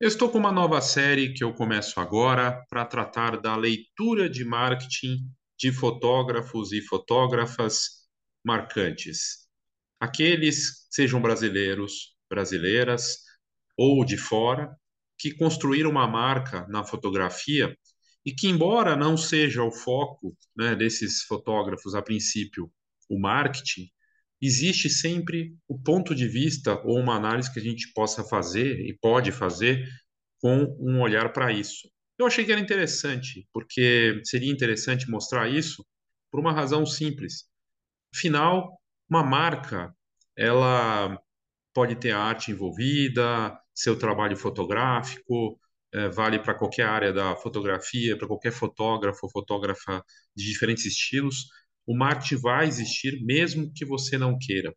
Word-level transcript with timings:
Eu 0.00 0.08
estou 0.08 0.30
com 0.30 0.38
uma 0.38 0.50
nova 0.50 0.80
série 0.80 1.34
que 1.34 1.44
eu 1.44 1.52
começo 1.52 2.00
agora 2.00 2.64
para 2.70 2.86
tratar 2.86 3.38
da 3.38 3.54
leitura 3.54 4.30
de 4.30 4.46
marketing 4.46 5.18
de 5.58 5.70
fotógrafos 5.70 6.72
e 6.72 6.80
fotógrafas 6.80 8.08
marcantes. 8.42 9.46
Aqueles, 10.00 10.86
sejam 10.90 11.20
brasileiros, 11.20 12.16
brasileiras 12.30 13.18
ou 13.76 14.02
de 14.02 14.16
fora, 14.16 14.74
que 15.18 15.34
construíram 15.34 15.90
uma 15.90 16.06
marca 16.08 16.66
na 16.70 16.82
fotografia 16.82 17.76
e 18.24 18.32
que, 18.32 18.48
embora 18.48 18.96
não 18.96 19.18
seja 19.18 19.62
o 19.62 19.70
foco 19.70 20.34
né, 20.56 20.74
desses 20.74 21.24
fotógrafos 21.24 21.94
a 21.94 22.00
princípio 22.00 22.72
o 23.06 23.20
marketing, 23.20 23.90
existe 24.40 24.88
sempre 24.88 25.54
o 25.68 25.78
ponto 25.78 26.14
de 26.14 26.26
vista 26.26 26.80
ou 26.84 26.98
uma 26.98 27.16
análise 27.16 27.52
que 27.52 27.60
a 27.60 27.62
gente 27.62 27.92
possa 27.92 28.24
fazer 28.24 28.80
e 28.80 28.96
pode 29.00 29.32
fazer 29.32 29.86
com 30.40 30.64
um 30.80 31.00
olhar 31.00 31.32
para 31.32 31.52
isso. 31.52 31.88
Eu 32.18 32.26
achei 32.26 32.44
que 32.44 32.52
era 32.52 32.60
interessante, 32.60 33.46
porque 33.52 34.20
seria 34.24 34.52
interessante 34.52 35.08
mostrar 35.10 35.48
isso 35.48 35.84
por 36.30 36.40
uma 36.40 36.52
razão 36.52 36.86
simples. 36.86 37.44
Afinal, 38.14 38.80
uma 39.08 39.22
marca, 39.22 39.94
ela 40.36 41.18
pode 41.74 41.96
ter 41.96 42.12
arte 42.12 42.50
envolvida, 42.50 43.58
seu 43.74 43.98
trabalho 43.98 44.36
fotográfico, 44.36 45.58
é, 45.92 46.08
vale 46.08 46.38
para 46.38 46.54
qualquer 46.54 46.84
área 46.86 47.12
da 47.12 47.36
fotografia, 47.36 48.16
para 48.16 48.28
qualquer 48.28 48.52
fotógrafo 48.52 49.20
ou 49.24 49.30
fotógrafa 49.30 50.04
de 50.34 50.44
diferentes 50.44 50.84
estilos, 50.86 51.46
o 51.86 51.96
marketing 51.96 52.40
vai 52.40 52.66
existir 52.66 53.24
mesmo 53.24 53.72
que 53.74 53.84
você 53.84 54.18
não 54.18 54.38
queira. 54.38 54.74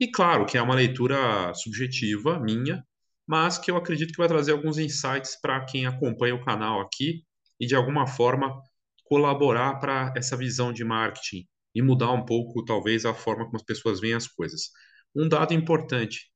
E 0.00 0.10
claro 0.10 0.46
que 0.46 0.58
é 0.58 0.62
uma 0.62 0.74
leitura 0.74 1.52
subjetiva 1.54 2.40
minha, 2.40 2.84
mas 3.26 3.58
que 3.58 3.70
eu 3.70 3.76
acredito 3.76 4.12
que 4.12 4.18
vai 4.18 4.28
trazer 4.28 4.52
alguns 4.52 4.78
insights 4.78 5.38
para 5.40 5.64
quem 5.64 5.86
acompanha 5.86 6.34
o 6.34 6.44
canal 6.44 6.80
aqui 6.80 7.24
e 7.60 7.66
de 7.66 7.74
alguma 7.74 8.06
forma 8.06 8.60
colaborar 9.04 9.78
para 9.80 10.12
essa 10.16 10.36
visão 10.36 10.72
de 10.72 10.84
marketing 10.84 11.46
e 11.74 11.82
mudar 11.82 12.12
um 12.12 12.24
pouco, 12.24 12.64
talvez, 12.64 13.04
a 13.04 13.14
forma 13.14 13.44
como 13.44 13.56
as 13.56 13.62
pessoas 13.62 14.00
veem 14.00 14.14
as 14.14 14.26
coisas. 14.26 14.70
Um 15.14 15.28
dado 15.28 15.54
importante: 15.54 16.30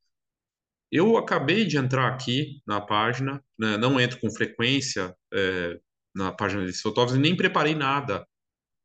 eu 0.90 1.16
acabei 1.16 1.64
de 1.66 1.76
entrar 1.76 2.08
aqui 2.08 2.62
na 2.66 2.80
página, 2.80 3.42
né, 3.58 3.76
não 3.76 4.00
entro 4.00 4.20
com 4.20 4.30
frequência 4.30 5.14
é, 5.32 5.78
na 6.14 6.32
página 6.32 6.66
de 6.66 6.72
fotógrafos, 6.72 7.20
nem 7.20 7.36
preparei 7.36 7.74
nada 7.74 8.26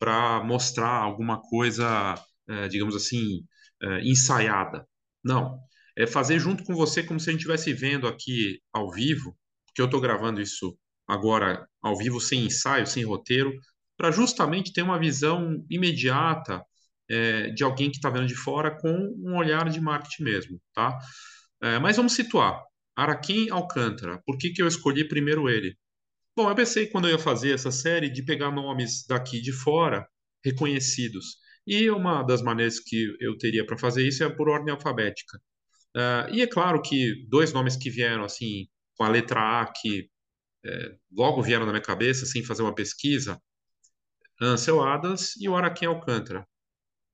para 0.03 0.43
mostrar 0.43 0.89
alguma 0.89 1.41
coisa, 1.41 2.21
é, 2.49 2.67
digamos 2.67 2.93
assim, 2.93 3.45
é, 3.81 4.01
ensaiada. 4.01 4.85
Não. 5.23 5.57
É 5.97 6.05
fazer 6.05 6.39
junto 6.39 6.65
com 6.65 6.75
você 6.75 7.01
como 7.03 7.21
se 7.21 7.29
a 7.29 7.31
gente 7.31 7.39
estivesse 7.39 7.71
vendo 7.71 8.05
aqui 8.05 8.59
ao 8.73 8.91
vivo, 8.91 9.37
porque 9.65 9.81
eu 9.81 9.85
estou 9.85 10.01
gravando 10.01 10.41
isso 10.41 10.77
agora 11.07 11.65
ao 11.81 11.97
vivo, 11.97 12.19
sem 12.19 12.43
ensaio, 12.45 12.85
sem 12.85 13.05
roteiro, 13.05 13.53
para 13.95 14.11
justamente 14.11 14.73
ter 14.73 14.81
uma 14.81 14.99
visão 14.99 15.65
imediata 15.69 16.61
é, 17.09 17.51
de 17.51 17.63
alguém 17.63 17.89
que 17.89 17.95
está 17.95 18.09
vendo 18.09 18.27
de 18.27 18.35
fora 18.35 18.77
com 18.77 18.91
um 19.19 19.37
olhar 19.37 19.69
de 19.69 19.79
marketing 19.79 20.23
mesmo, 20.23 20.61
tá? 20.73 20.99
É, 21.61 21.79
mas 21.79 21.95
vamos 21.95 22.11
situar. 22.13 22.61
Araquém 22.93 23.49
Alcântara, 23.49 24.21
por 24.25 24.37
que, 24.37 24.49
que 24.49 24.61
eu 24.61 24.67
escolhi 24.67 25.07
primeiro 25.07 25.49
ele? 25.49 25.77
Bom, 26.35 26.49
eu 26.49 26.55
pensei 26.55 26.87
quando 26.87 27.07
eu 27.07 27.11
ia 27.11 27.19
fazer 27.19 27.53
essa 27.53 27.71
série 27.71 28.09
de 28.09 28.23
pegar 28.23 28.51
nomes 28.51 29.05
daqui 29.07 29.39
de 29.39 29.51
fora, 29.51 30.07
reconhecidos. 30.43 31.37
E 31.65 31.89
uma 31.91 32.23
das 32.23 32.41
maneiras 32.41 32.79
que 32.79 33.15
eu 33.19 33.37
teria 33.37 33.65
para 33.65 33.77
fazer 33.77 34.07
isso 34.07 34.23
é 34.23 34.29
por 34.29 34.49
ordem 34.49 34.73
alfabética. 34.73 35.37
Uh, 35.95 36.33
e 36.33 36.41
é 36.41 36.47
claro 36.47 36.81
que 36.81 37.25
dois 37.29 37.53
nomes 37.53 37.75
que 37.75 37.89
vieram 37.89 38.23
assim 38.23 38.67
com 38.95 39.03
a 39.03 39.09
letra 39.09 39.61
A 39.61 39.71
que 39.71 40.09
é, 40.65 40.95
logo 41.11 41.41
vieram 41.41 41.65
na 41.65 41.71
minha 41.71 41.83
cabeça 41.83 42.25
sem 42.25 42.43
fazer 42.43 42.63
uma 42.63 42.73
pesquisa, 42.73 43.39
Ansel 44.41 44.81
Adams 44.81 45.35
e 45.39 45.47
o 45.49 45.55
Araquém 45.55 45.87
Alcântara. 45.87 46.47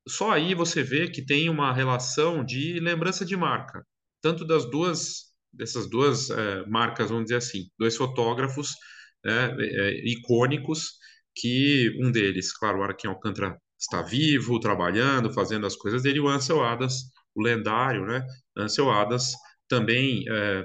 Só 0.08 0.32
aí 0.32 0.56
você 0.56 0.84
vê 0.84 1.10
que 1.10 1.26
tem 1.26 1.50
uma 1.50 1.74
relação 1.74 2.44
de 2.44 2.80
lembrança 2.80 3.26
de 3.26 3.36
marca, 3.36 3.86
tanto 4.22 4.46
das 4.46 4.70
duas 4.70 5.30
dessas 5.52 5.90
duas 5.90 6.30
é, 6.30 6.66
marcas, 6.68 7.10
vamos 7.10 7.26
dizer 7.26 7.38
assim, 7.38 7.70
dois 7.78 7.98
fotógrafos 7.98 8.76
né, 9.24 9.56
é, 9.60 9.92
icônicos, 10.10 10.94
que 11.36 11.96
um 12.02 12.12
deles, 12.12 12.52
claro, 12.52 12.80
o 12.80 12.84
Araquém 12.84 13.10
Alcântara 13.10 13.58
está 13.80 14.02
vivo, 14.02 14.60
trabalhando, 14.60 15.34
fazendo 15.34 15.66
as 15.66 15.76
coisas 15.76 16.04
dele, 16.04 16.20
o 16.20 16.28
Ansel 16.28 16.64
Adams, 16.64 17.12
o 17.36 17.42
lendário, 17.42 18.06
né, 18.06 18.26
Ansel 18.58 18.92
Adams, 18.92 19.34
também, 19.68 20.26
é, 20.30 20.64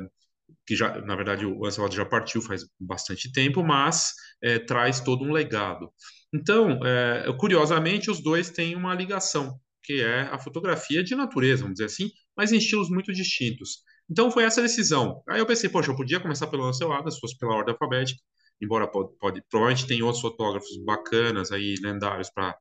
que 0.67 0.75
já, 0.75 1.01
na 1.03 1.15
verdade, 1.15 1.47
o 1.47 1.65
Ansel 1.65 1.85
Adams 1.85 1.97
já 1.97 2.07
partiu 2.07 2.43
faz 2.43 2.65
bastante 2.81 3.31
tempo, 3.33 3.63
mas 3.63 4.13
é, 4.43 4.59
traz 4.59 5.01
todo 5.01 5.25
um 5.25 5.33
legado. 5.33 5.91
Então, 6.35 6.81
é, 6.85 7.33
curiosamente, 7.39 8.11
os 8.11 8.21
dois 8.23 8.51
têm 8.51 8.75
uma 8.75 8.95
ligação, 8.95 9.59
que 9.83 10.01
é 10.01 10.23
a 10.23 10.39
fotografia 10.39 11.05
de 11.05 11.15
natureza, 11.15 11.63
vamos 11.63 11.75
dizer 11.75 11.87
assim, 11.87 12.11
mas 12.37 12.51
em 12.51 12.57
estilos 12.57 12.89
muito 12.89 13.13
distintos. 13.13 13.83
Então 14.11 14.31
foi 14.31 14.45
essa 14.45 14.61
decisão. 14.61 15.23
Aí 15.29 15.39
eu 15.39 15.47
pensei, 15.47 15.69
poxa, 15.71 15.91
eu 15.91 15.97
podia 15.97 16.21
começar 16.21 16.47
pelo 16.49 16.65
Ansel 16.65 16.93
Adams, 16.93 17.15
se 17.15 17.21
fosse 17.21 17.39
pela 17.39 17.55
ordem 17.55 17.73
alfabética, 17.73 18.21
embora 18.61 18.87
pode, 18.89 19.17
pode, 19.19 19.43
provavelmente 19.51 19.87
tem 19.87 20.03
outros 20.03 20.21
fotógrafos 20.23 20.77
bacanas 20.85 21.53
aí, 21.53 21.75
lendários, 21.83 22.31
para 22.31 22.57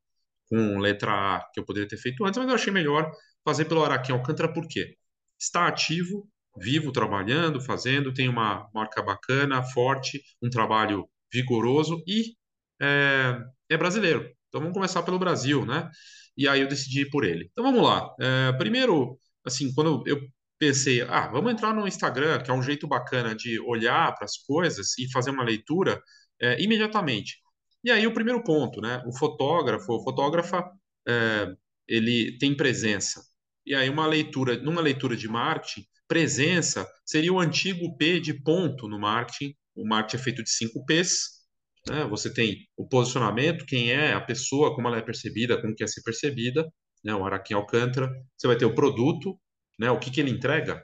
com 0.50 0.78
letra 0.80 1.12
A, 1.38 1.50
que 1.54 1.60
eu 1.60 1.66
poderia 1.66 1.88
ter 1.88 1.98
feito 1.98 2.24
antes, 2.26 2.38
mas 2.38 2.48
eu 2.48 2.56
achei 2.56 2.72
melhor 2.72 3.12
fazer 3.44 3.66
pelo 3.66 3.84
Araquém 3.84 4.16
Alcântara, 4.16 4.52
por 4.54 4.68
quê? 4.68 4.96
Está 5.40 5.68
ativo, 5.68 6.28
vivo, 6.58 6.92
trabalhando, 6.92 7.62
fazendo, 7.62 8.14
tem 8.14 8.30
uma 8.30 8.70
marca 8.74 9.02
bacana, 9.02 9.64
forte, 9.64 10.22
um 10.42 10.50
trabalho 10.50 11.08
vigoroso 11.32 12.04
e 12.08 12.36
é, 12.82 13.40
é 13.70 13.78
brasileiro. 13.78 14.30
Então 14.50 14.62
vamos 14.62 14.74
começar 14.74 15.02
pelo 15.04 15.20
Brasil, 15.20 15.66
né? 15.66 15.90
E 16.38 16.48
aí 16.48 16.62
eu 16.62 16.68
decidi 16.68 17.02
ir 17.02 17.10
por 17.10 17.24
ele. 17.24 17.50
Então 17.52 17.64
vamos 17.64 17.82
lá. 17.84 18.14
É, 18.20 18.54
primeiro, 18.54 19.18
assim, 19.46 19.74
quando 19.74 20.04
eu 20.08 20.20
pensei, 20.64 21.02
ah, 21.02 21.28
vamos 21.28 21.52
entrar 21.52 21.74
no 21.74 21.86
Instagram, 21.86 22.42
que 22.42 22.50
é 22.50 22.54
um 22.54 22.64
jeito 22.64 22.88
bacana 22.88 23.36
de 23.36 23.60
olhar 23.60 24.16
para 24.16 24.24
as 24.24 24.38
coisas 24.38 24.98
e 24.98 25.12
fazer 25.12 25.30
uma 25.30 25.44
leitura 25.44 26.02
é, 26.42 26.62
imediatamente. 26.64 27.38
E 27.84 27.92
aí 27.92 28.08
o 28.08 28.14
primeiro 28.14 28.42
ponto, 28.42 28.80
né? 28.80 29.04
O 29.06 29.12
fotógrafo, 29.18 29.92
ou 29.92 30.02
fotógrafa, 30.02 30.64
é, 31.06 31.54
ele 31.86 32.38
tem 32.38 32.56
presença. 32.56 33.22
E 33.66 33.76
aí 33.76 33.90
uma 33.90 34.08
leitura, 34.08 34.56
numa 34.58 34.80
leitura 34.80 35.18
de 35.18 35.28
marketing, 35.28 35.86
presença 36.08 36.88
seria 37.06 37.34
o 37.34 37.40
antigo 37.42 37.98
P 37.98 38.22
de 38.22 38.34
ponto 38.34 38.88
no 38.88 38.98
marketing. 38.98 39.54
O 39.76 39.86
marketing 39.86 40.16
é 40.16 40.24
feito 40.24 40.44
de 40.44 40.50
cinco 40.50 40.86
Ps. 40.86 41.44
Né? 41.90 42.06
Você 42.06 42.34
tem 42.34 42.58
o 42.78 42.88
posicionamento, 42.88 43.66
quem 43.66 43.92
é 43.92 44.14
a 44.14 44.22
pessoa, 44.22 44.74
como 44.74 44.88
ela 44.88 44.98
é 44.98 45.02
percebida, 45.02 45.62
como 45.62 45.76
quer 45.76 45.90
ser 45.90 46.02
percebida, 46.04 46.66
né? 47.04 47.14
O 47.14 47.26
Araquém 47.26 47.58
Alcântara. 47.58 48.10
Você 48.38 48.48
vai 48.48 48.56
ter 48.56 48.66
o 48.66 48.74
produto, 48.74 49.38
né? 49.84 49.92
O 49.92 50.00
que, 50.00 50.10
que 50.10 50.22
ele 50.22 50.32
entrega? 50.32 50.84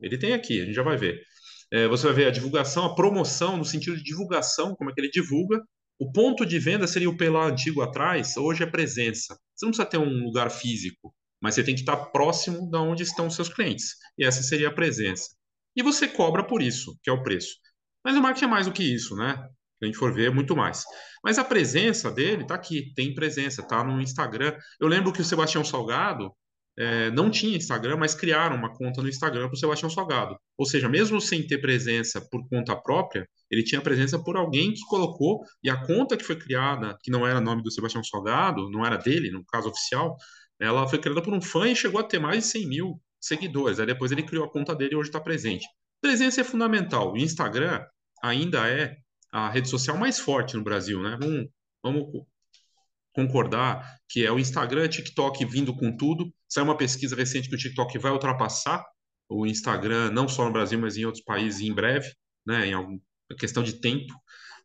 Ele 0.00 0.18
tem 0.18 0.34
aqui, 0.34 0.60
a 0.60 0.64
gente 0.64 0.74
já 0.74 0.82
vai 0.82 0.96
ver. 0.96 1.20
É, 1.72 1.88
você 1.88 2.06
vai 2.06 2.14
ver 2.14 2.26
a 2.28 2.30
divulgação, 2.30 2.84
a 2.84 2.94
promoção, 2.94 3.56
no 3.56 3.64
sentido 3.64 3.96
de 3.96 4.02
divulgação, 4.02 4.74
como 4.74 4.90
é 4.90 4.94
que 4.94 5.00
ele 5.00 5.10
divulga. 5.10 5.62
O 5.98 6.12
ponto 6.12 6.46
de 6.46 6.58
venda 6.58 6.86
seria 6.86 7.10
o 7.10 7.16
pela 7.16 7.46
antigo 7.46 7.82
atrás, 7.82 8.36
hoje 8.36 8.62
é 8.62 8.66
presença. 8.66 9.36
Você 9.54 9.66
não 9.66 9.70
precisa 9.72 9.88
ter 9.88 9.98
um 9.98 10.24
lugar 10.24 10.50
físico, 10.50 11.12
mas 11.42 11.54
você 11.54 11.64
tem 11.64 11.74
que 11.74 11.80
estar 11.80 11.96
próximo 11.96 12.70
de 12.70 12.78
onde 12.78 13.02
estão 13.02 13.26
os 13.26 13.34
seus 13.34 13.48
clientes. 13.48 13.96
E 14.16 14.24
essa 14.24 14.42
seria 14.42 14.68
a 14.68 14.72
presença. 14.72 15.30
E 15.74 15.82
você 15.82 16.06
cobra 16.06 16.44
por 16.44 16.62
isso, 16.62 16.96
que 17.02 17.10
é 17.10 17.12
o 17.12 17.22
preço. 17.22 17.56
Mas 18.04 18.16
o 18.16 18.22
marketing 18.22 18.44
é 18.44 18.48
mais 18.48 18.66
do 18.66 18.72
que 18.72 18.82
isso, 18.82 19.16
né? 19.16 19.36
Se 19.78 19.84
a 19.84 19.86
gente 19.86 19.98
for 19.98 20.12
ver, 20.12 20.26
é 20.26 20.30
muito 20.30 20.56
mais. 20.56 20.84
Mas 21.22 21.38
a 21.38 21.44
presença 21.44 22.10
dele 22.10 22.42
está 22.42 22.54
aqui, 22.54 22.92
tem 22.94 23.14
presença, 23.14 23.62
está 23.62 23.82
no 23.82 24.00
Instagram. 24.00 24.56
Eu 24.80 24.88
lembro 24.88 25.12
que 25.12 25.20
o 25.20 25.24
Sebastião 25.24 25.64
Salgado, 25.64 26.32
é, 26.78 27.10
não 27.10 27.28
tinha 27.28 27.56
Instagram, 27.56 27.96
mas 27.96 28.14
criaram 28.14 28.54
uma 28.54 28.72
conta 28.72 29.02
no 29.02 29.08
Instagram 29.08 29.48
para 29.48 29.54
o 29.54 29.58
Sebastião 29.58 29.90
Salgado. 29.90 30.38
Ou 30.56 30.64
seja, 30.64 30.88
mesmo 30.88 31.20
sem 31.20 31.44
ter 31.44 31.58
presença 31.58 32.20
por 32.30 32.48
conta 32.48 32.76
própria, 32.76 33.28
ele 33.50 33.64
tinha 33.64 33.80
presença 33.80 34.16
por 34.22 34.36
alguém 34.36 34.72
que 34.72 34.82
colocou, 34.88 35.40
e 35.62 35.68
a 35.68 35.76
conta 35.84 36.16
que 36.16 36.22
foi 36.22 36.36
criada, 36.36 36.96
que 37.02 37.10
não 37.10 37.26
era 37.26 37.40
nome 37.40 37.64
do 37.64 37.70
Sebastião 37.72 38.04
Salgado, 38.04 38.70
não 38.70 38.86
era 38.86 38.96
dele, 38.96 39.30
no 39.30 39.44
caso 39.44 39.68
oficial, 39.68 40.16
ela 40.60 40.86
foi 40.86 41.00
criada 41.00 41.20
por 41.20 41.34
um 41.34 41.40
fã 41.40 41.68
e 41.68 41.74
chegou 41.74 42.00
a 42.00 42.04
ter 42.04 42.20
mais 42.20 42.44
de 42.44 42.50
100 42.50 42.68
mil 42.68 43.02
seguidores. 43.20 43.80
Aí 43.80 43.86
depois 43.86 44.12
ele 44.12 44.22
criou 44.22 44.44
a 44.44 44.50
conta 44.50 44.74
dele 44.74 44.94
e 44.94 44.96
hoje 44.96 45.08
está 45.08 45.20
presente. 45.20 45.66
Presença 46.00 46.40
é 46.40 46.44
fundamental. 46.44 47.12
O 47.12 47.16
Instagram 47.16 47.84
ainda 48.22 48.68
é 48.68 48.96
a 49.32 49.50
rede 49.50 49.68
social 49.68 49.96
mais 49.96 50.18
forte 50.18 50.56
no 50.56 50.62
Brasil, 50.62 51.02
né? 51.02 51.16
Vamos, 51.20 51.48
vamos 51.82 52.24
concordar 53.12 53.98
que 54.08 54.24
é 54.24 54.30
o 54.30 54.38
Instagram, 54.38 54.88
TikTok 54.88 55.44
vindo 55.44 55.74
com 55.74 55.96
tudo. 55.96 56.32
Saiu 56.48 56.64
uma 56.64 56.76
pesquisa 56.76 57.14
recente 57.14 57.48
que 57.48 57.54
o 57.54 57.58
TikTok 57.58 57.98
vai 57.98 58.12
ultrapassar 58.12 58.84
o 59.28 59.46
Instagram, 59.46 60.10
não 60.10 60.26
só 60.26 60.44
no 60.44 60.52
Brasil, 60.52 60.78
mas 60.78 60.96
em 60.96 61.04
outros 61.04 61.22
países 61.22 61.60
em 61.60 61.72
breve, 61.72 62.10
né, 62.46 62.66
em 62.66 62.72
alguma 62.72 63.00
questão 63.38 63.62
de 63.62 63.74
tempo. 63.80 64.14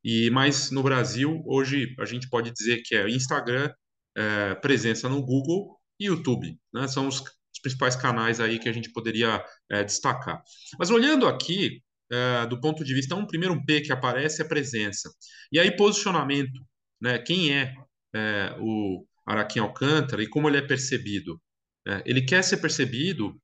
E 0.03 0.29
mas 0.29 0.71
no 0.71 0.83
Brasil 0.83 1.43
hoje 1.45 1.93
a 1.99 2.05
gente 2.05 2.29
pode 2.29 2.51
dizer 2.51 2.81
que 2.83 2.95
é 2.95 3.09
Instagram, 3.09 3.71
é, 4.15 4.55
presença 4.55 5.09
no 5.09 5.21
Google 5.21 5.77
e 5.99 6.05
YouTube, 6.05 6.57
né, 6.73 6.87
são 6.87 7.07
os, 7.07 7.19
os, 7.21 7.61
principais 7.61 7.95
canais 7.95 8.39
aí 8.39 8.59
que 8.59 8.69
a 8.69 8.73
gente 8.73 8.91
poderia 8.91 9.43
é, 9.71 9.83
destacar. 9.83 10.41
Mas 10.79 10.89
olhando 10.89 11.27
aqui 11.27 11.81
é, 12.11 12.45
do 12.47 12.59
ponto 12.59 12.83
de 12.83 12.93
vista, 12.93 13.15
um 13.15 13.25
primeiro 13.25 13.53
um 13.53 13.65
P 13.65 13.81
que 13.81 13.91
aparece 13.91 14.41
é 14.41 14.45
presença. 14.45 15.11
E 15.51 15.59
aí 15.59 15.75
posicionamento, 15.75 16.59
né? 17.01 17.19
Quem 17.19 17.53
é, 17.57 17.73
é 18.15 18.55
o 18.59 19.05
Araquém 19.25 19.61
Alcântara 19.61 20.21
e 20.23 20.29
como 20.29 20.47
ele 20.47 20.57
é 20.57 20.61
percebido? 20.61 21.41
É, 21.87 22.03
ele 22.05 22.21
quer 22.21 22.43
ser 22.43 22.57
percebido 22.57 23.35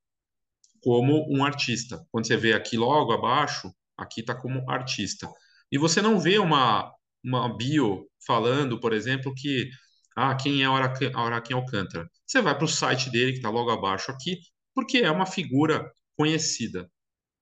como 0.81 1.25
um 1.29 1.43
artista. 1.43 2.05
Quando 2.11 2.27
você 2.27 2.37
vê 2.37 2.53
aqui 2.53 2.77
logo 2.77 3.11
abaixo, 3.11 3.71
aqui 3.97 4.21
está 4.21 4.35
como 4.35 4.69
artista. 4.69 5.29
E 5.71 5.77
você 5.77 6.01
não 6.01 6.19
vê 6.19 6.39
uma, 6.39 6.91
uma 7.23 7.55
bio 7.55 8.07
falando, 8.25 8.79
por 8.79 8.93
exemplo, 8.93 9.33
que 9.35 9.69
ah, 10.15 10.35
quem 10.35 10.63
é 10.63 10.65
Araquém 10.65 11.55
Alcântara? 11.55 12.09
Você 12.25 12.41
vai 12.41 12.55
para 12.55 12.65
o 12.65 12.67
site 12.67 13.09
dele, 13.09 13.31
que 13.31 13.37
está 13.39 13.49
logo 13.49 13.71
abaixo 13.71 14.11
aqui, 14.11 14.37
porque 14.75 14.99
é 14.99 15.11
uma 15.11 15.25
figura 15.25 15.91
conhecida. 16.17 16.89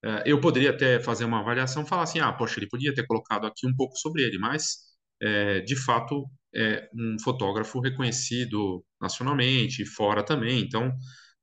É, 0.03 0.23
eu 0.25 0.39
poderia 0.41 0.71
até 0.71 0.99
fazer 0.99 1.25
uma 1.25 1.39
avaliação 1.39 1.85
falar 1.85 2.03
assim, 2.03 2.19
ah, 2.19 2.31
poxa, 2.33 2.59
ele 2.59 2.69
podia 2.69 2.93
ter 2.93 3.05
colocado 3.07 3.47
aqui 3.47 3.67
um 3.67 3.75
pouco 3.75 3.97
sobre 3.97 4.23
ele, 4.23 4.37
mas, 4.37 4.77
é, 5.21 5.61
de 5.61 5.75
fato, 5.75 6.25
é 6.55 6.89
um 6.93 7.17
fotógrafo 7.23 7.79
reconhecido 7.79 8.83
nacionalmente, 9.01 9.85
fora 9.85 10.23
também, 10.23 10.61
então, 10.61 10.93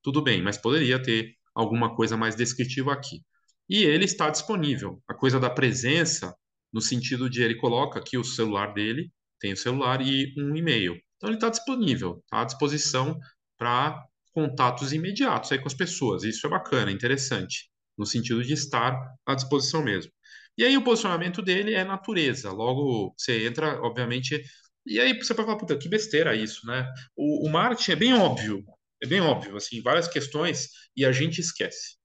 tudo 0.02 0.22
bem, 0.22 0.42
mas 0.42 0.58
poderia 0.58 1.00
ter 1.02 1.34
alguma 1.54 1.94
coisa 1.94 2.16
mais 2.16 2.34
descritiva 2.34 2.92
aqui. 2.92 3.22
E 3.68 3.82
ele 3.84 4.04
está 4.04 4.28
disponível. 4.30 5.02
A 5.08 5.14
coisa 5.14 5.40
da 5.40 5.48
presença, 5.50 6.34
no 6.72 6.80
sentido 6.80 7.30
de 7.30 7.42
ele 7.42 7.56
coloca 7.56 7.98
aqui 7.98 8.18
o 8.18 8.24
celular 8.24 8.74
dele, 8.74 9.10
tem 9.40 9.52
o 9.52 9.56
celular 9.56 10.00
e 10.00 10.34
um 10.38 10.56
e-mail. 10.56 10.94
Então 11.16 11.28
ele 11.30 11.36
está 11.36 11.48
disponível, 11.48 12.20
está 12.24 12.42
à 12.42 12.44
disposição 12.44 13.18
para 13.56 14.02
contatos 14.32 14.92
imediatos 14.92 15.52
aí 15.52 15.58
com 15.58 15.68
as 15.68 15.74
pessoas. 15.74 16.24
Isso 16.24 16.46
é 16.46 16.50
bacana, 16.50 16.90
interessante 16.90 17.70
no 17.96 18.04
sentido 18.04 18.42
de 18.42 18.52
estar 18.52 19.14
à 19.26 19.34
disposição 19.34 19.82
mesmo. 19.82 20.12
E 20.56 20.64
aí 20.64 20.76
o 20.76 20.84
posicionamento 20.84 21.42
dele 21.42 21.74
é 21.74 21.84
natureza. 21.84 22.50
Logo 22.52 23.14
você 23.16 23.46
entra, 23.46 23.80
obviamente, 23.82 24.42
e 24.86 25.00
aí 25.00 25.16
você 25.16 25.34
pode 25.34 25.46
falar, 25.46 25.58
puta, 25.58 25.76
que 25.76 25.88
besteira 25.88 26.34
isso, 26.34 26.66
né? 26.66 26.92
O, 27.16 27.48
o 27.48 27.52
marketing 27.52 27.92
é 27.92 27.96
bem 27.96 28.14
óbvio, 28.14 28.64
é 29.02 29.06
bem 29.06 29.20
óbvio, 29.20 29.56
assim, 29.56 29.81
várias 29.82 30.08
questões, 30.08 30.69
e 30.96 31.04
a 31.04 31.12
gente 31.12 31.40
esquece. 31.40 31.96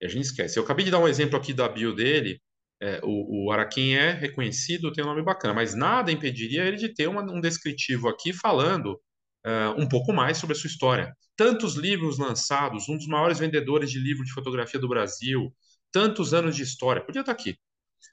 E 0.00 0.06
a 0.06 0.08
gente 0.08 0.24
esquece. 0.24 0.58
Eu 0.58 0.64
acabei 0.64 0.84
de 0.84 0.90
dar 0.90 0.98
um 0.98 1.08
exemplo 1.08 1.36
aqui 1.36 1.52
da 1.52 1.68
bio 1.68 1.94
dele, 1.94 2.40
é, 2.82 3.00
o, 3.04 3.46
o 3.46 3.52
Araquém 3.52 3.96
é 3.96 4.12
reconhecido, 4.12 4.92
tem 4.92 5.04
um 5.04 5.08
nome 5.08 5.22
bacana, 5.22 5.52
mas 5.52 5.74
nada 5.74 6.10
impediria 6.10 6.64
ele 6.64 6.78
de 6.78 6.88
ter 6.94 7.08
uma, 7.08 7.22
um 7.22 7.40
descritivo 7.40 8.08
aqui 8.08 8.32
falando 8.32 8.98
uh, 9.46 9.78
um 9.78 9.86
pouco 9.86 10.12
mais 10.12 10.38
sobre 10.38 10.56
a 10.56 10.58
sua 10.58 10.68
história. 10.68 11.14
Tantos 11.36 11.74
livros 11.76 12.18
lançados, 12.18 12.88
um 12.88 12.96
dos 12.96 13.06
maiores 13.06 13.38
vendedores 13.38 13.90
de 13.90 13.98
livro 13.98 14.24
de 14.24 14.32
fotografia 14.32 14.80
do 14.80 14.88
Brasil, 14.88 15.54
tantos 15.92 16.32
anos 16.32 16.56
de 16.56 16.62
história, 16.62 17.04
podia 17.04 17.20
estar 17.20 17.32
aqui. 17.32 17.56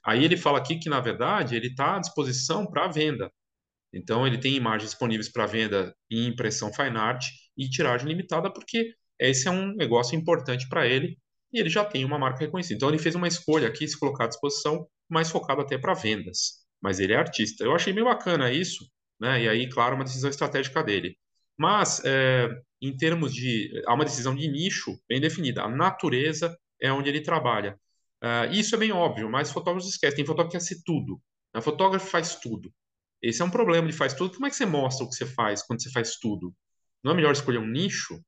Aí 0.04 0.24
ele 0.24 0.36
fala 0.36 0.58
aqui 0.58 0.78
que, 0.78 0.90
na 0.90 1.00
verdade, 1.00 1.56
ele 1.56 1.68
está 1.68 1.96
à 1.96 2.00
disposição 2.00 2.66
para 2.66 2.88
venda. 2.88 3.32
Então, 3.92 4.26
ele 4.26 4.38
tem 4.38 4.54
imagens 4.54 4.90
disponíveis 4.90 5.30
para 5.30 5.46
venda 5.46 5.94
em 6.10 6.26
impressão 6.26 6.72
fine 6.72 6.96
art 6.96 7.24
e 7.56 7.68
tiragem 7.68 8.08
limitada, 8.08 8.52
porque 8.52 8.94
esse 9.18 9.48
é 9.48 9.50
um 9.50 9.74
negócio 9.74 10.16
importante 10.16 10.68
para 10.68 10.86
ele 10.86 11.18
e 11.52 11.58
ele 11.60 11.70
já 11.70 11.84
tem 11.84 12.04
uma 12.04 12.18
marca 12.18 12.40
reconhecida. 12.40 12.76
Então, 12.76 12.88
ele 12.88 12.98
fez 12.98 13.14
uma 13.14 13.28
escolha 13.28 13.68
aqui, 13.68 13.88
se 13.88 13.98
colocar 13.98 14.24
à 14.24 14.28
disposição, 14.28 14.86
mais 15.08 15.30
focado 15.30 15.62
até 15.62 15.78
para 15.78 15.94
vendas. 15.94 16.66
Mas 16.80 17.00
ele 17.00 17.12
é 17.12 17.16
artista. 17.16 17.64
Eu 17.64 17.74
achei 17.74 17.92
meio 17.92 18.06
bacana 18.06 18.52
isso, 18.52 18.84
né? 19.20 19.42
E 19.42 19.48
aí, 19.48 19.68
claro, 19.68 19.96
uma 19.96 20.04
decisão 20.04 20.30
estratégica 20.30 20.82
dele. 20.82 21.16
Mas, 21.56 22.00
é, 22.04 22.48
em 22.80 22.96
termos 22.96 23.34
de. 23.34 23.82
Há 23.86 23.94
uma 23.94 24.04
decisão 24.04 24.34
de 24.34 24.48
nicho 24.48 24.96
bem 25.08 25.20
definida. 25.20 25.62
A 25.62 25.68
natureza 25.68 26.56
é 26.80 26.92
onde 26.92 27.08
ele 27.08 27.20
trabalha. 27.20 27.78
Uh, 28.22 28.52
isso 28.52 28.74
é 28.74 28.78
bem 28.78 28.92
óbvio, 28.92 29.30
mas 29.30 29.50
fotógrafos 29.50 29.90
esquecem. 29.90 30.16
Tem 30.16 30.26
fotógrafo 30.26 30.52
que 30.52 30.58
quer 30.58 30.64
ser 30.64 30.82
tudo. 30.84 31.20
O 31.54 31.62
fotógrafo 31.62 32.06
faz 32.06 32.36
tudo. 32.36 32.72
Esse 33.22 33.42
é 33.42 33.44
um 33.44 33.50
problema 33.50 33.86
de 33.86 33.92
faz 33.92 34.14
tudo. 34.14 34.34
Como 34.34 34.46
é 34.46 34.50
que 34.50 34.56
você 34.56 34.66
mostra 34.66 35.04
o 35.04 35.08
que 35.08 35.16
você 35.16 35.26
faz 35.26 35.62
quando 35.62 35.82
você 35.82 35.90
faz 35.90 36.16
tudo? 36.16 36.54
Não 37.02 37.12
é 37.12 37.14
melhor 37.14 37.32
escolher 37.32 37.58
um 37.58 37.66
nicho? 37.66 38.20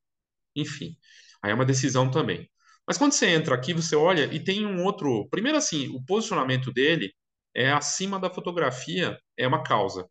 Enfim, 0.56 0.96
aí 1.42 1.50
é 1.52 1.54
uma 1.54 1.64
decisão 1.66 2.10
também. 2.10 2.48
Mas 2.86 2.98
quando 2.98 3.12
você 3.12 3.26
entra 3.28 3.54
aqui, 3.54 3.72
você 3.74 3.94
olha 3.96 4.24
e 4.34 4.42
tem 4.42 4.66
um 4.66 4.84
outro. 4.84 5.28
Primeiro, 5.30 5.58
assim, 5.58 5.88
o 5.88 6.02
posicionamento 6.04 6.72
dele 6.72 7.12
é 7.54 7.70
acima 7.70 8.18
da 8.18 8.30
fotografia, 8.30 9.18
é 9.36 9.46
uma 9.46 9.62
causa. 9.62 10.08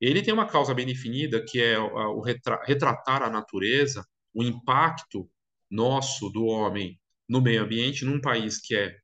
Ele 0.00 0.22
tem 0.22 0.32
uma 0.34 0.46
causa 0.46 0.74
bem 0.74 0.86
definida, 0.86 1.44
que 1.44 1.60
é 1.60 1.78
o 1.78 2.20
retratar 2.20 3.22
a 3.22 3.30
natureza, 3.30 4.06
o 4.34 4.42
impacto 4.42 5.30
nosso, 5.70 6.30
do 6.30 6.44
homem, 6.46 7.00
no 7.28 7.40
meio 7.40 7.62
ambiente, 7.62 8.04
num 8.04 8.20
país 8.20 8.58
que 8.60 8.76
é 8.76 8.96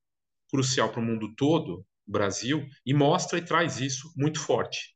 crucial 0.50 0.91
para 0.91 1.00
o 1.00 1.05
mundo 1.05 1.35
todo, 1.35 1.85
Brasil, 2.06 2.67
e 2.85 2.94
mostra 2.94 3.38
e 3.38 3.44
traz 3.44 3.81
isso 3.81 4.12
muito 4.17 4.38
forte. 4.38 4.91